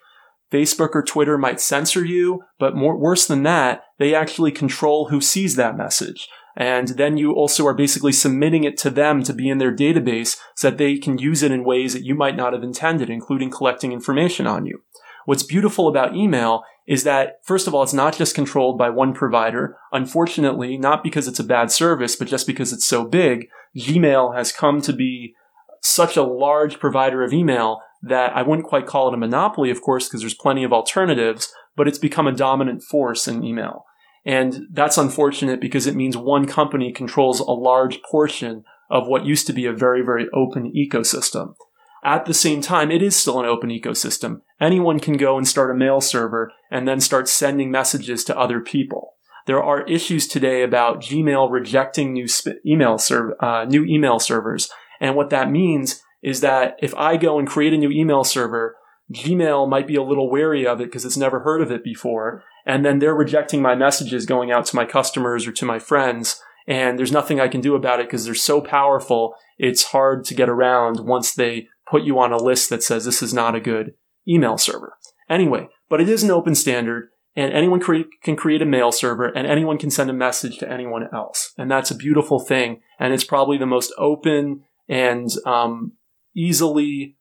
Facebook 0.52 0.90
or 0.94 1.04
Twitter 1.04 1.38
might 1.38 1.60
censor 1.60 2.04
you, 2.04 2.42
but 2.58 2.76
more, 2.76 2.98
worse 2.98 3.28
than 3.28 3.44
that, 3.44 3.84
they 4.00 4.16
actually 4.16 4.52
control 4.52 5.10
who 5.10 5.22
sees 5.22 5.56
that 5.56 5.78
message. 5.78 6.28
And 6.56 6.90
then 6.90 7.18
you 7.18 7.34
also 7.34 7.68
are 7.68 7.74
basically 7.74 8.14
submitting 8.14 8.64
it 8.64 8.78
to 8.78 8.90
them 8.90 9.24
to 9.24 9.34
be 9.34 9.50
in 9.50 9.58
their 9.58 9.76
database 9.76 10.38
so 10.56 10.70
that 10.70 10.78
they 10.78 10.98
can 10.98 11.18
use 11.18 11.44
it 11.44 11.52
in 11.52 11.66
ways 11.66 11.94
that 11.94 12.06
you 12.06 12.16
might 12.16 12.38
not 12.38 12.54
have 12.54 12.64
intended, 12.64 13.10
including 13.10 13.52
collecting 13.52 13.92
information 13.92 14.48
on 14.48 14.66
you. 14.66 14.82
What's 15.26 15.44
beautiful 15.44 15.88
about 15.88 16.16
email 16.16 16.64
is 16.88 17.04
that, 17.04 17.40
first 17.44 17.68
of 17.68 17.74
all, 17.74 17.84
it's 17.84 17.94
not 17.94 18.16
just 18.16 18.36
controlled 18.36 18.78
by 18.78 18.90
one 18.90 19.14
provider. 19.14 19.76
Unfortunately, 19.92 20.78
not 20.78 21.04
because 21.04 21.28
it's 21.28 21.40
a 21.40 21.44
bad 21.44 21.72
service, 21.72 22.16
but 22.16 22.28
just 22.28 22.46
because 22.46 22.72
it's 22.72 22.86
so 22.86 23.04
big, 23.04 23.48
Gmail 23.76 24.36
has 24.36 24.52
come 24.52 24.82
to 24.82 24.94
be 24.94 25.36
such 25.82 26.16
a 26.16 26.24
large 26.24 26.80
provider 26.80 27.24
of 27.24 27.34
email 27.34 27.82
that 28.02 28.36
I 28.36 28.44
wouldn't 28.44 28.68
quite 28.68 28.86
call 28.86 29.08
it 29.08 29.14
a 29.16 29.18
monopoly, 29.18 29.72
of 29.72 29.82
course, 29.82 30.08
because 30.08 30.22
there's 30.22 30.36
plenty 30.36 30.64
of 30.64 30.72
alternatives, 30.72 31.52
but 31.76 31.88
it's 31.88 31.98
become 31.98 32.28
a 32.28 32.32
dominant 32.32 32.84
force 32.84 33.28
in 33.28 33.44
email. 33.44 33.86
And 34.26 34.68
that's 34.72 34.98
unfortunate 34.98 35.62
because 35.62 35.86
it 35.86 35.96
means 35.96 36.18
one 36.18 36.48
company 36.48 36.92
controls 36.92 37.40
a 37.40 37.52
large 37.52 38.02
portion 38.02 38.64
of 38.90 39.08
what 39.08 39.26
used 39.26 39.48
to 39.48 39.54
be 39.54 39.66
a 39.66 39.74
very, 39.74 40.02
very 40.04 40.28
open 40.34 40.74
ecosystem. 40.76 41.56
At 42.04 42.26
the 42.26 42.34
same 42.34 42.62
time, 42.62 42.92
it 42.92 43.02
is 43.02 43.16
still 43.16 43.40
an 43.40 43.46
open 43.46 43.70
ecosystem. 43.70 44.42
Anyone 44.62 45.00
can 45.00 45.18
go 45.18 45.38
and 45.38 45.48
start 45.48 45.72
a 45.72 45.76
mail 45.76 46.02
server 46.02 46.52
and 46.72 46.88
then 46.88 47.00
start 47.00 47.28
sending 47.28 47.72
messages 47.72 48.24
to 48.26 48.38
other 48.38 48.60
people. 48.60 49.14
There 49.48 49.64
are 49.64 49.84
issues 49.84 50.28
today 50.28 50.64
about 50.64 51.02
Gmail 51.02 51.52
rejecting 51.52 52.14
new 52.14 52.28
email 52.66 52.98
ser- 52.98 53.36
uh, 53.44 53.66
new 53.66 53.86
email 53.86 54.20
servers, 54.20 54.70
and 55.00 55.16
what 55.16 55.30
that 55.30 55.52
means 55.52 56.02
is 56.24 56.42
that 56.42 56.78
if 56.80 56.96
I 56.96 57.18
go 57.18 57.38
and 57.38 57.48
create 57.48 57.74
a 57.74 57.78
new 57.78 57.92
email 57.92 58.24
server, 58.24 58.76
Gmail 59.12 59.70
might 59.70 59.86
be 59.88 59.96
a 59.96 60.04
little 60.04 60.32
wary 60.32 60.66
of 60.66 60.82
it 60.82 60.86
because 60.86 61.06
it's 61.06 61.18
never 61.18 61.42
heard 61.42 61.62
of 61.62 61.72
it 61.72 61.84
before, 61.84 62.44
and 62.66 62.84
then 62.84 63.00
they're 63.00 63.16
rejecting 63.16 63.62
my 63.62 63.76
messages 63.76 64.26
going 64.26 64.52
out 64.52 64.66
to 64.68 64.76
my 64.76 64.86
customers 64.86 65.48
or 65.48 65.52
to 65.54 65.66
my 65.66 65.80
friends. 65.80 66.42
And 66.68 66.98
there's 66.98 67.12
nothing 67.12 67.40
I 67.40 67.48
can 67.48 67.62
do 67.62 67.76
about 67.76 68.00
it 68.00 68.08
because 68.08 68.26
they're 68.26 68.34
so 68.34 68.60
powerful. 68.60 69.36
It's 69.58 69.84
hard 69.84 70.26
to 70.26 70.34
get 70.34 70.50
around 70.50 71.02
once 71.02 71.34
they 71.34 71.68
put 71.90 72.04
you 72.04 72.20
on 72.20 72.34
a 72.34 72.38
list 72.38 72.70
that 72.72 72.82
says 72.82 73.06
this 73.06 73.22
is 73.22 73.34
not 73.34 73.56
a 73.56 73.60
good 73.60 73.94
email 74.28 74.58
server. 74.58 74.98
Anyway, 75.30 75.68
but 75.90 76.02
it 76.02 76.10
is 76.10 76.24
an 76.24 76.32
open 76.32 76.56
standard 76.56 77.10
and 77.36 77.54
anyone 77.54 77.80
cre- 77.80 78.10
can 78.24 78.36
create 78.36 78.62
a 78.62 78.66
mail 78.66 78.92
server 78.92 79.28
and 79.28 79.46
anyone 79.46 79.78
can 79.78 79.92
send 79.92 80.10
a 80.10 80.14
message 80.14 80.58
to 80.58 80.72
anyone 80.72 81.08
else. 81.14 81.54
And 81.58 81.70
that's 81.70 81.92
a 81.92 81.96
beautiful 81.96 82.40
thing. 82.40 82.82
And 83.00 83.14
it's 83.14 83.24
probably 83.24 83.58
the 83.58 83.66
most 83.68 83.94
open 83.98 84.64
and 84.88 85.30
um, 85.46 85.94
easily 86.36 87.18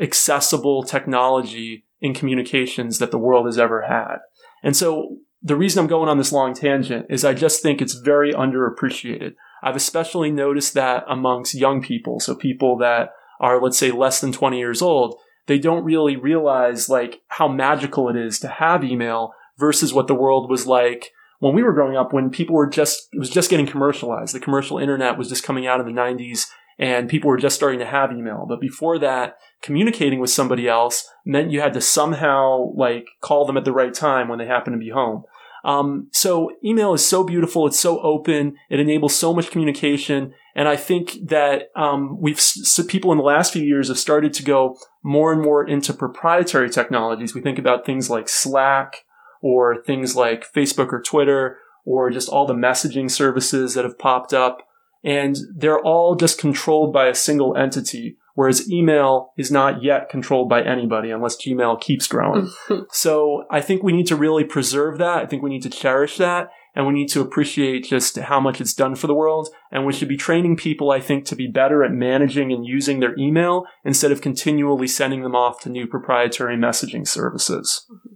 accessible 0.00 0.82
technology 0.82 1.84
in 2.00 2.14
communications 2.14 2.98
that 2.98 3.10
the 3.10 3.18
world 3.18 3.46
has 3.46 3.58
ever 3.58 3.82
had. 3.82 4.18
And 4.62 4.76
so 4.76 5.18
the 5.42 5.56
reason 5.56 5.80
I'm 5.80 5.88
going 5.88 6.08
on 6.08 6.18
this 6.18 6.32
long 6.32 6.54
tangent 6.54 7.06
is 7.08 7.24
I 7.24 7.34
just 7.34 7.62
think 7.62 7.80
it's 7.80 7.94
very 7.94 8.32
underappreciated. 8.32 9.34
I've 9.62 9.76
especially 9.76 10.30
noticed 10.30 10.74
that 10.74 11.04
amongst 11.08 11.54
young 11.54 11.82
people. 11.82 12.20
So 12.20 12.34
people 12.34 12.76
that 12.78 13.10
are, 13.40 13.60
let's 13.60 13.78
say, 13.78 13.90
less 13.90 14.20
than 14.20 14.32
20 14.32 14.58
years 14.58 14.82
old, 14.82 15.18
they 15.46 15.58
don't 15.58 15.84
really 15.84 16.16
realize 16.16 16.88
like 16.88 17.22
how 17.28 17.48
magical 17.48 18.08
it 18.08 18.16
is 18.16 18.38
to 18.40 18.48
have 18.48 18.84
email 18.84 19.32
versus 19.56 19.92
what 19.92 20.06
the 20.06 20.14
world 20.14 20.50
was 20.50 20.66
like 20.66 21.12
when 21.40 21.54
we 21.54 21.62
were 21.62 21.72
growing 21.72 21.96
up 21.96 22.12
when 22.12 22.30
people 22.30 22.56
were 22.56 22.68
just, 22.68 23.08
it 23.12 23.18
was 23.18 23.30
just 23.30 23.50
getting 23.50 23.66
commercialized. 23.66 24.34
The 24.34 24.40
commercial 24.40 24.78
internet 24.78 25.16
was 25.16 25.28
just 25.28 25.44
coming 25.44 25.66
out 25.66 25.80
in 25.80 25.86
the 25.86 25.92
90s 25.92 26.46
and 26.78 27.08
people 27.08 27.28
were 27.28 27.36
just 27.36 27.56
starting 27.56 27.80
to 27.80 27.86
have 27.86 28.12
email. 28.12 28.46
But 28.48 28.60
before 28.60 28.98
that, 29.00 29.36
communicating 29.62 30.20
with 30.20 30.30
somebody 30.30 30.68
else 30.68 31.08
meant 31.24 31.50
you 31.50 31.60
had 31.60 31.74
to 31.74 31.80
somehow 31.80 32.72
like 32.74 33.06
call 33.20 33.46
them 33.46 33.56
at 33.56 33.64
the 33.64 33.72
right 33.72 33.92
time 33.92 34.28
when 34.28 34.38
they 34.38 34.46
happen 34.46 34.72
to 34.72 34.78
be 34.78 34.90
home. 34.90 35.24
Um, 35.64 36.08
so 36.12 36.52
email 36.64 36.94
is 36.94 37.04
so 37.04 37.24
beautiful. 37.24 37.66
It's 37.66 37.80
so 37.80 38.00
open. 38.00 38.56
It 38.70 38.78
enables 38.78 39.14
so 39.14 39.34
much 39.34 39.50
communication. 39.50 40.32
And 40.54 40.68
I 40.68 40.76
think 40.76 41.16
that 41.28 41.70
um, 41.76 42.20
we've 42.20 42.40
so 42.40 42.84
people 42.84 43.12
in 43.12 43.18
the 43.18 43.24
last 43.24 43.52
few 43.52 43.62
years 43.62 43.88
have 43.88 43.98
started 43.98 44.32
to 44.34 44.42
go 44.42 44.76
more 45.02 45.32
and 45.32 45.42
more 45.42 45.66
into 45.66 45.92
proprietary 45.92 46.70
technologies. 46.70 47.34
We 47.34 47.40
think 47.40 47.58
about 47.58 47.84
things 47.84 48.08
like 48.08 48.28
Slack 48.28 49.04
or 49.40 49.82
things 49.82 50.16
like 50.16 50.52
Facebook 50.52 50.92
or 50.92 51.02
Twitter 51.02 51.58
or 51.84 52.10
just 52.10 52.28
all 52.28 52.46
the 52.46 52.54
messaging 52.54 53.10
services 53.10 53.74
that 53.74 53.84
have 53.84 53.98
popped 53.98 54.32
up. 54.32 54.67
And 55.04 55.36
they're 55.54 55.80
all 55.80 56.16
just 56.16 56.38
controlled 56.38 56.92
by 56.92 57.08
a 57.08 57.14
single 57.14 57.56
entity 57.56 58.18
whereas 58.38 58.70
email 58.70 59.32
is 59.36 59.50
not 59.50 59.82
yet 59.82 60.08
controlled 60.08 60.48
by 60.48 60.62
anybody 60.62 61.10
unless 61.10 61.36
Gmail 61.36 61.80
keeps 61.80 62.06
growing. 62.06 62.48
so 62.92 63.42
I 63.50 63.60
think 63.60 63.82
we 63.82 63.92
need 63.92 64.06
to 64.06 64.14
really 64.14 64.44
preserve 64.44 64.98
that. 64.98 65.18
I 65.18 65.26
think 65.26 65.42
we 65.42 65.50
need 65.50 65.64
to 65.64 65.68
cherish 65.68 66.18
that 66.18 66.48
and 66.72 66.86
we 66.86 66.92
need 66.92 67.08
to 67.08 67.20
appreciate 67.20 67.86
just 67.86 68.16
how 68.16 68.38
much 68.38 68.60
it's 68.60 68.74
done 68.74 68.94
for 68.94 69.08
the 69.08 69.14
world. 69.14 69.48
And 69.72 69.84
we 69.84 69.92
should 69.92 70.06
be 70.06 70.16
training 70.16 70.56
people, 70.56 70.92
I 70.92 71.00
think, 71.00 71.24
to 71.24 71.34
be 71.34 71.48
better 71.48 71.82
at 71.82 71.90
managing 71.90 72.52
and 72.52 72.64
using 72.64 73.00
their 73.00 73.18
email 73.18 73.64
instead 73.84 74.12
of 74.12 74.20
continually 74.20 74.86
sending 74.86 75.22
them 75.22 75.34
off 75.34 75.58
to 75.62 75.68
new 75.68 75.88
proprietary 75.88 76.56
messaging 76.56 77.08
services. 77.08 77.86
Mm-hmm. 77.90 78.14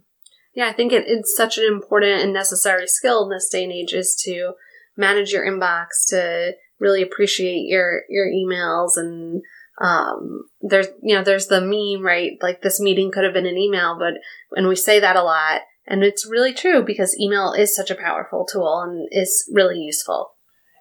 Yeah, 0.53 0.69
I 0.69 0.71
think 0.71 0.93
it, 0.93 1.03
it's 1.05 1.35
such 1.35 1.57
an 1.57 1.65
important 1.65 2.21
and 2.21 2.31
necessary 2.31 2.87
skill 2.87 3.23
in 3.23 3.29
this 3.29 3.49
day 3.49 3.65
and 3.65 3.73
age 3.73 3.91
is 3.91 4.15
to 4.23 4.53
manage 4.95 5.33
your 5.33 5.45
inbox, 5.45 6.07
to 6.11 6.53
really 6.79 7.01
appreciate 7.01 7.65
your 7.67 8.03
your 8.09 8.27
emails 8.27 8.91
and 8.97 9.41
um, 9.81 10.43
there's 10.61 10.87
you 11.01 11.15
know 11.15 11.23
there's 11.23 11.47
the 11.47 11.61
meme 11.61 12.05
right 12.05 12.33
like 12.41 12.61
this 12.61 12.79
meeting 12.79 13.11
could 13.11 13.23
have 13.23 13.33
been 13.33 13.45
an 13.45 13.57
email 13.57 13.97
but 13.97 14.13
and 14.57 14.67
we 14.67 14.75
say 14.75 14.99
that 14.99 15.15
a 15.15 15.23
lot 15.23 15.61
and 15.85 16.03
it's 16.03 16.29
really 16.29 16.53
true 16.53 16.83
because 16.83 17.19
email 17.19 17.53
is 17.53 17.75
such 17.75 17.91
a 17.91 17.95
powerful 17.95 18.45
tool 18.45 18.81
and 18.81 19.07
is 19.11 19.49
really 19.51 19.79
useful. 19.79 20.31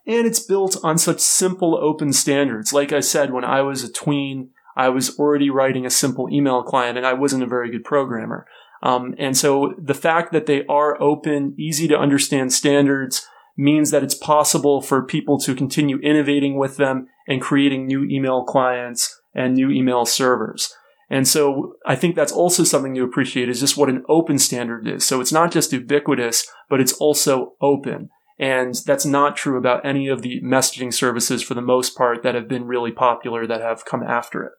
And 0.06 0.26
it's 0.26 0.40
built 0.40 0.76
on 0.82 0.98
such 0.98 1.20
simple 1.20 1.76
open 1.76 2.12
standards. 2.12 2.72
Like 2.72 2.92
I 2.92 3.00
said, 3.00 3.32
when 3.32 3.44
I 3.44 3.62
was 3.62 3.84
a 3.84 3.92
tween, 3.92 4.50
I 4.76 4.88
was 4.88 5.18
already 5.18 5.50
writing 5.50 5.86
a 5.86 5.90
simple 5.90 6.28
email 6.30 6.62
client 6.62 6.98
and 6.98 7.06
I 7.06 7.12
wasn't 7.12 7.42
a 7.42 7.48
very 7.48 7.70
good 7.70 7.84
programmer. 7.84 8.46
Um, 8.82 9.14
and 9.18 9.36
so 9.36 9.74
the 9.78 9.94
fact 9.94 10.32
that 10.32 10.46
they 10.46 10.64
are 10.66 11.00
open, 11.00 11.54
easy 11.56 11.86
to 11.88 11.98
understand 11.98 12.52
standards 12.52 13.26
means 13.56 13.90
that 13.90 14.02
it's 14.02 14.14
possible 14.14 14.80
for 14.80 15.02
people 15.02 15.38
to 15.40 15.54
continue 15.54 15.98
innovating 16.00 16.58
with 16.58 16.76
them 16.76 17.06
and 17.28 17.40
creating 17.40 17.86
new 17.86 18.04
email 18.04 18.44
clients 18.44 19.20
and 19.34 19.54
new 19.54 19.70
email 19.70 20.04
servers. 20.04 20.74
And 21.10 21.28
so 21.28 21.74
I 21.84 21.94
think 21.94 22.16
that's 22.16 22.32
also 22.32 22.64
something 22.64 22.94
to 22.94 23.02
appreciate 23.02 23.50
is 23.50 23.60
just 23.60 23.76
what 23.76 23.90
an 23.90 24.02
open 24.08 24.38
standard 24.38 24.88
is. 24.88 25.06
So 25.06 25.20
it's 25.20 25.32
not 25.32 25.52
just 25.52 25.72
ubiquitous, 25.72 26.48
but 26.70 26.80
it's 26.80 26.94
also 26.94 27.52
open. 27.60 28.08
And 28.38 28.74
that's 28.86 29.04
not 29.04 29.36
true 29.36 29.58
about 29.58 29.84
any 29.84 30.08
of 30.08 30.22
the 30.22 30.40
messaging 30.42 30.92
services 30.92 31.42
for 31.42 31.52
the 31.52 31.60
most 31.60 31.96
part 31.96 32.22
that 32.22 32.34
have 32.34 32.48
been 32.48 32.64
really 32.64 32.92
popular 32.92 33.46
that 33.46 33.60
have 33.60 33.84
come 33.84 34.02
after 34.02 34.42
it. 34.44 34.52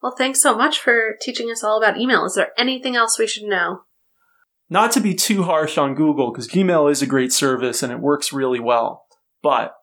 Well, 0.00 0.14
thanks 0.16 0.40
so 0.40 0.56
much 0.56 0.78
for 0.78 1.16
teaching 1.20 1.50
us 1.50 1.64
all 1.64 1.82
about 1.82 1.98
email. 1.98 2.24
Is 2.24 2.34
there 2.34 2.52
anything 2.56 2.94
else 2.94 3.18
we 3.18 3.26
should 3.26 3.44
know? 3.44 3.82
Not 4.68 4.90
to 4.92 5.00
be 5.00 5.14
too 5.14 5.44
harsh 5.44 5.78
on 5.78 5.94
Google, 5.94 6.32
because 6.32 6.48
Gmail 6.48 6.90
is 6.90 7.02
a 7.02 7.06
great 7.06 7.32
service 7.32 7.82
and 7.82 7.92
it 7.92 8.00
works 8.00 8.32
really 8.32 8.60
well. 8.60 9.04
But 9.42 9.74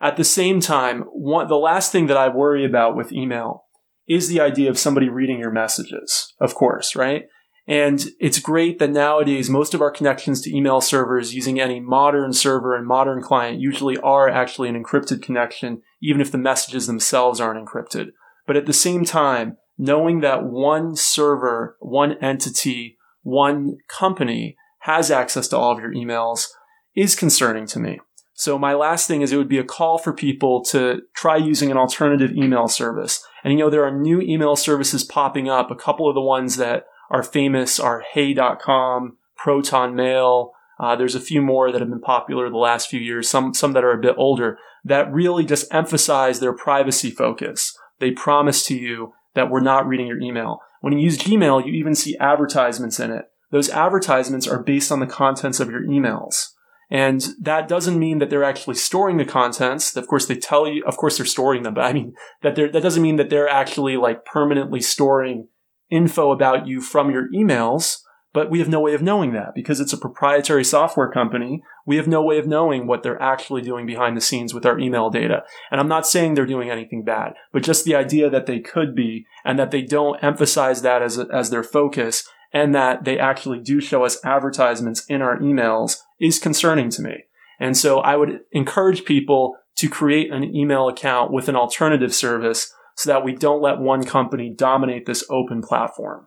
at 0.00 0.16
the 0.16 0.24
same 0.24 0.60
time, 0.60 1.02
one, 1.12 1.48
the 1.48 1.56
last 1.56 1.90
thing 1.90 2.06
that 2.06 2.16
I 2.16 2.28
worry 2.28 2.64
about 2.64 2.96
with 2.96 3.12
email 3.12 3.64
is 4.06 4.28
the 4.28 4.40
idea 4.40 4.70
of 4.70 4.78
somebody 4.78 5.08
reading 5.08 5.38
your 5.38 5.50
messages, 5.50 6.34
of 6.40 6.54
course, 6.54 6.94
right? 6.94 7.24
And 7.66 8.06
it's 8.20 8.38
great 8.38 8.78
that 8.78 8.90
nowadays 8.90 9.50
most 9.50 9.74
of 9.74 9.80
our 9.80 9.90
connections 9.90 10.40
to 10.42 10.54
email 10.54 10.80
servers 10.80 11.34
using 11.34 11.58
any 11.58 11.80
modern 11.80 12.32
server 12.32 12.76
and 12.76 12.86
modern 12.86 13.20
client 13.20 13.58
usually 13.58 13.96
are 13.98 14.28
actually 14.28 14.68
an 14.68 14.80
encrypted 14.80 15.22
connection, 15.22 15.82
even 16.00 16.20
if 16.20 16.30
the 16.30 16.38
messages 16.38 16.86
themselves 16.86 17.40
aren't 17.40 17.66
encrypted. 17.66 18.10
But 18.46 18.56
at 18.56 18.66
the 18.66 18.72
same 18.72 19.04
time, 19.04 19.56
knowing 19.76 20.20
that 20.20 20.44
one 20.44 20.94
server, 20.94 21.76
one 21.80 22.16
entity, 22.22 22.96
one 23.26 23.78
company 23.88 24.56
has 24.82 25.10
access 25.10 25.48
to 25.48 25.56
all 25.56 25.72
of 25.72 25.80
your 25.80 25.92
emails 25.92 26.46
is 26.94 27.16
concerning 27.16 27.66
to 27.66 27.80
me. 27.80 27.98
So 28.34 28.56
my 28.56 28.72
last 28.72 29.08
thing 29.08 29.20
is 29.20 29.32
it 29.32 29.36
would 29.36 29.48
be 29.48 29.58
a 29.58 29.64
call 29.64 29.98
for 29.98 30.12
people 30.12 30.62
to 30.66 31.00
try 31.12 31.36
using 31.36 31.72
an 31.72 31.76
alternative 31.76 32.30
email 32.36 32.68
service. 32.68 33.26
And 33.42 33.52
you 33.52 33.58
know, 33.58 33.68
there 33.68 33.84
are 33.84 33.90
new 33.90 34.20
email 34.20 34.54
services 34.54 35.02
popping 35.02 35.48
up. 35.48 35.72
A 35.72 35.74
couple 35.74 36.08
of 36.08 36.14
the 36.14 36.20
ones 36.20 36.54
that 36.56 36.84
are 37.10 37.24
famous 37.24 37.80
are 37.80 38.04
hey.com, 38.12 39.16
Proton 39.36 39.96
Mail. 39.96 40.52
Uh, 40.78 40.94
there's 40.94 41.16
a 41.16 41.20
few 41.20 41.42
more 41.42 41.72
that 41.72 41.80
have 41.80 41.90
been 41.90 42.00
popular 42.00 42.48
the 42.48 42.58
last 42.58 42.88
few 42.88 43.00
years, 43.00 43.28
some, 43.28 43.54
some 43.54 43.72
that 43.72 43.82
are 43.82 43.92
a 43.92 44.00
bit 44.00 44.14
older 44.16 44.56
that 44.84 45.12
really 45.12 45.44
just 45.44 45.72
emphasize 45.74 46.38
their 46.38 46.52
privacy 46.52 47.10
focus. 47.10 47.76
They 47.98 48.12
promise 48.12 48.64
to 48.66 48.76
you 48.76 49.14
that 49.34 49.50
we're 49.50 49.60
not 49.60 49.88
reading 49.88 50.06
your 50.06 50.20
email. 50.20 50.60
When 50.80 50.92
you 50.92 51.00
use 51.00 51.18
Gmail, 51.18 51.66
you 51.66 51.72
even 51.72 51.94
see 51.94 52.16
advertisements 52.18 53.00
in 53.00 53.10
it. 53.10 53.26
Those 53.50 53.70
advertisements 53.70 54.46
are 54.46 54.62
based 54.62 54.90
on 54.90 55.00
the 55.00 55.06
contents 55.06 55.60
of 55.60 55.70
your 55.70 55.82
emails. 55.82 56.48
And 56.90 57.26
that 57.40 57.68
doesn't 57.68 57.98
mean 57.98 58.18
that 58.18 58.30
they're 58.30 58.44
actually 58.44 58.76
storing 58.76 59.16
the 59.16 59.24
contents. 59.24 59.96
Of 59.96 60.06
course, 60.06 60.26
they 60.26 60.36
tell 60.36 60.68
you, 60.68 60.84
of 60.86 60.96
course, 60.96 61.16
they're 61.16 61.26
storing 61.26 61.62
them, 61.64 61.74
but 61.74 61.84
I 61.84 61.92
mean, 61.92 62.14
that 62.42 62.54
that 62.54 62.82
doesn't 62.82 63.02
mean 63.02 63.16
that 63.16 63.28
they're 63.28 63.48
actually 63.48 63.96
like 63.96 64.24
permanently 64.24 64.80
storing 64.80 65.48
info 65.90 66.30
about 66.30 66.66
you 66.66 66.80
from 66.80 67.10
your 67.10 67.28
emails. 67.32 67.98
But 68.36 68.50
we 68.50 68.58
have 68.58 68.68
no 68.68 68.80
way 68.80 68.92
of 68.92 69.00
knowing 69.00 69.32
that 69.32 69.54
because 69.54 69.80
it's 69.80 69.94
a 69.94 69.96
proprietary 69.96 70.62
software 70.62 71.10
company. 71.10 71.62
We 71.86 71.96
have 71.96 72.06
no 72.06 72.22
way 72.22 72.36
of 72.36 72.46
knowing 72.46 72.86
what 72.86 73.02
they're 73.02 73.20
actually 73.20 73.62
doing 73.62 73.86
behind 73.86 74.14
the 74.14 74.20
scenes 74.20 74.52
with 74.52 74.66
our 74.66 74.78
email 74.78 75.08
data. 75.08 75.42
And 75.70 75.80
I'm 75.80 75.88
not 75.88 76.06
saying 76.06 76.34
they're 76.34 76.44
doing 76.44 76.68
anything 76.68 77.02
bad, 77.02 77.32
but 77.50 77.62
just 77.62 77.86
the 77.86 77.94
idea 77.94 78.28
that 78.28 78.44
they 78.44 78.60
could 78.60 78.94
be 78.94 79.24
and 79.42 79.58
that 79.58 79.70
they 79.70 79.80
don't 79.80 80.22
emphasize 80.22 80.82
that 80.82 81.00
as, 81.00 81.16
a, 81.16 81.26
as 81.32 81.48
their 81.48 81.62
focus 81.62 82.28
and 82.52 82.74
that 82.74 83.04
they 83.04 83.18
actually 83.18 83.58
do 83.58 83.80
show 83.80 84.04
us 84.04 84.22
advertisements 84.22 85.06
in 85.06 85.22
our 85.22 85.38
emails 85.38 86.00
is 86.20 86.38
concerning 86.38 86.90
to 86.90 87.00
me. 87.00 87.24
And 87.58 87.74
so 87.74 88.00
I 88.00 88.16
would 88.16 88.40
encourage 88.52 89.06
people 89.06 89.56
to 89.76 89.88
create 89.88 90.30
an 90.30 90.44
email 90.44 90.88
account 90.88 91.32
with 91.32 91.48
an 91.48 91.56
alternative 91.56 92.14
service 92.14 92.70
so 92.96 93.08
that 93.08 93.24
we 93.24 93.34
don't 93.34 93.62
let 93.62 93.78
one 93.78 94.04
company 94.04 94.50
dominate 94.54 95.06
this 95.06 95.24
open 95.30 95.62
platform. 95.62 96.26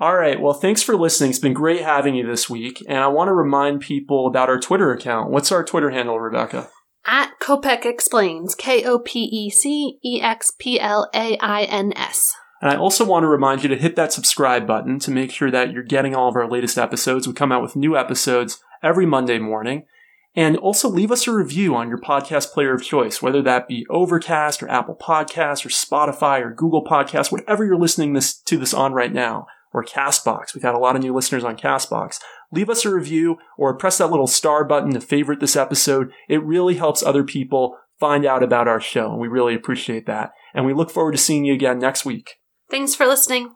All 0.00 0.16
right. 0.16 0.40
Well, 0.40 0.54
thanks 0.54 0.82
for 0.82 0.96
listening. 0.96 1.30
It's 1.30 1.38
been 1.38 1.52
great 1.52 1.82
having 1.82 2.16
you 2.16 2.26
this 2.26 2.50
week. 2.50 2.82
And 2.88 2.98
I 2.98 3.06
want 3.06 3.28
to 3.28 3.32
remind 3.32 3.80
people 3.80 4.26
about 4.26 4.48
our 4.48 4.58
Twitter 4.58 4.92
account. 4.92 5.30
What's 5.30 5.52
our 5.52 5.64
Twitter 5.64 5.90
handle, 5.90 6.18
Rebecca? 6.18 6.68
At 7.06 7.38
Kopec 7.40 7.86
Explains. 7.86 8.54
K 8.54 8.84
O 8.84 8.98
P 8.98 9.20
E 9.20 9.50
C 9.50 9.98
E 10.04 10.20
X 10.20 10.52
P 10.58 10.80
L 10.80 11.08
A 11.14 11.38
I 11.38 11.62
N 11.64 11.92
S. 11.94 12.34
And 12.60 12.72
I 12.72 12.76
also 12.76 13.04
want 13.04 13.22
to 13.24 13.28
remind 13.28 13.62
you 13.62 13.68
to 13.68 13.76
hit 13.76 13.94
that 13.96 14.12
subscribe 14.12 14.66
button 14.66 14.98
to 15.00 15.10
make 15.10 15.30
sure 15.30 15.50
that 15.50 15.70
you're 15.70 15.82
getting 15.82 16.14
all 16.14 16.28
of 16.28 16.36
our 16.36 16.50
latest 16.50 16.78
episodes. 16.78 17.28
We 17.28 17.34
come 17.34 17.52
out 17.52 17.62
with 17.62 17.76
new 17.76 17.96
episodes 17.96 18.58
every 18.82 19.06
Monday 19.06 19.38
morning. 19.38 19.84
And 20.36 20.56
also 20.56 20.88
leave 20.88 21.12
us 21.12 21.28
a 21.28 21.32
review 21.32 21.76
on 21.76 21.88
your 21.88 22.00
podcast 22.00 22.52
player 22.52 22.74
of 22.74 22.82
choice, 22.82 23.22
whether 23.22 23.40
that 23.42 23.68
be 23.68 23.86
Overcast 23.88 24.64
or 24.64 24.68
Apple 24.68 24.96
Podcasts 24.96 25.64
or 25.64 25.68
Spotify 25.68 26.40
or 26.40 26.52
Google 26.52 26.84
Podcasts, 26.84 27.30
whatever 27.30 27.64
you're 27.64 27.78
listening 27.78 28.14
this, 28.14 28.34
to 28.40 28.56
this 28.56 28.74
on 28.74 28.92
right 28.92 29.12
now, 29.12 29.46
or 29.74 29.84
Castbox. 29.84 30.54
We've 30.54 30.62
had 30.62 30.74
a 30.74 30.78
lot 30.78 30.96
of 30.96 31.02
new 31.02 31.12
listeners 31.12 31.44
on 31.44 31.56
Castbox. 31.56 32.20
Leave 32.52 32.70
us 32.70 32.84
a 32.84 32.94
review 32.94 33.36
or 33.58 33.76
press 33.76 33.98
that 33.98 34.10
little 34.10 34.28
star 34.28 34.64
button 34.64 34.94
to 34.94 35.00
favorite 35.00 35.40
this 35.40 35.56
episode. 35.56 36.12
It 36.28 36.42
really 36.42 36.76
helps 36.76 37.02
other 37.02 37.24
people 37.24 37.76
find 37.98 38.24
out 38.24 38.42
about 38.42 38.68
our 38.68 38.80
show, 38.80 39.10
and 39.10 39.20
we 39.20 39.28
really 39.28 39.54
appreciate 39.54 40.06
that. 40.06 40.32
And 40.54 40.64
we 40.64 40.72
look 40.72 40.90
forward 40.90 41.12
to 41.12 41.18
seeing 41.18 41.44
you 41.44 41.52
again 41.52 41.78
next 41.78 42.04
week. 42.04 42.36
Thanks 42.70 42.94
for 42.94 43.06
listening. 43.06 43.54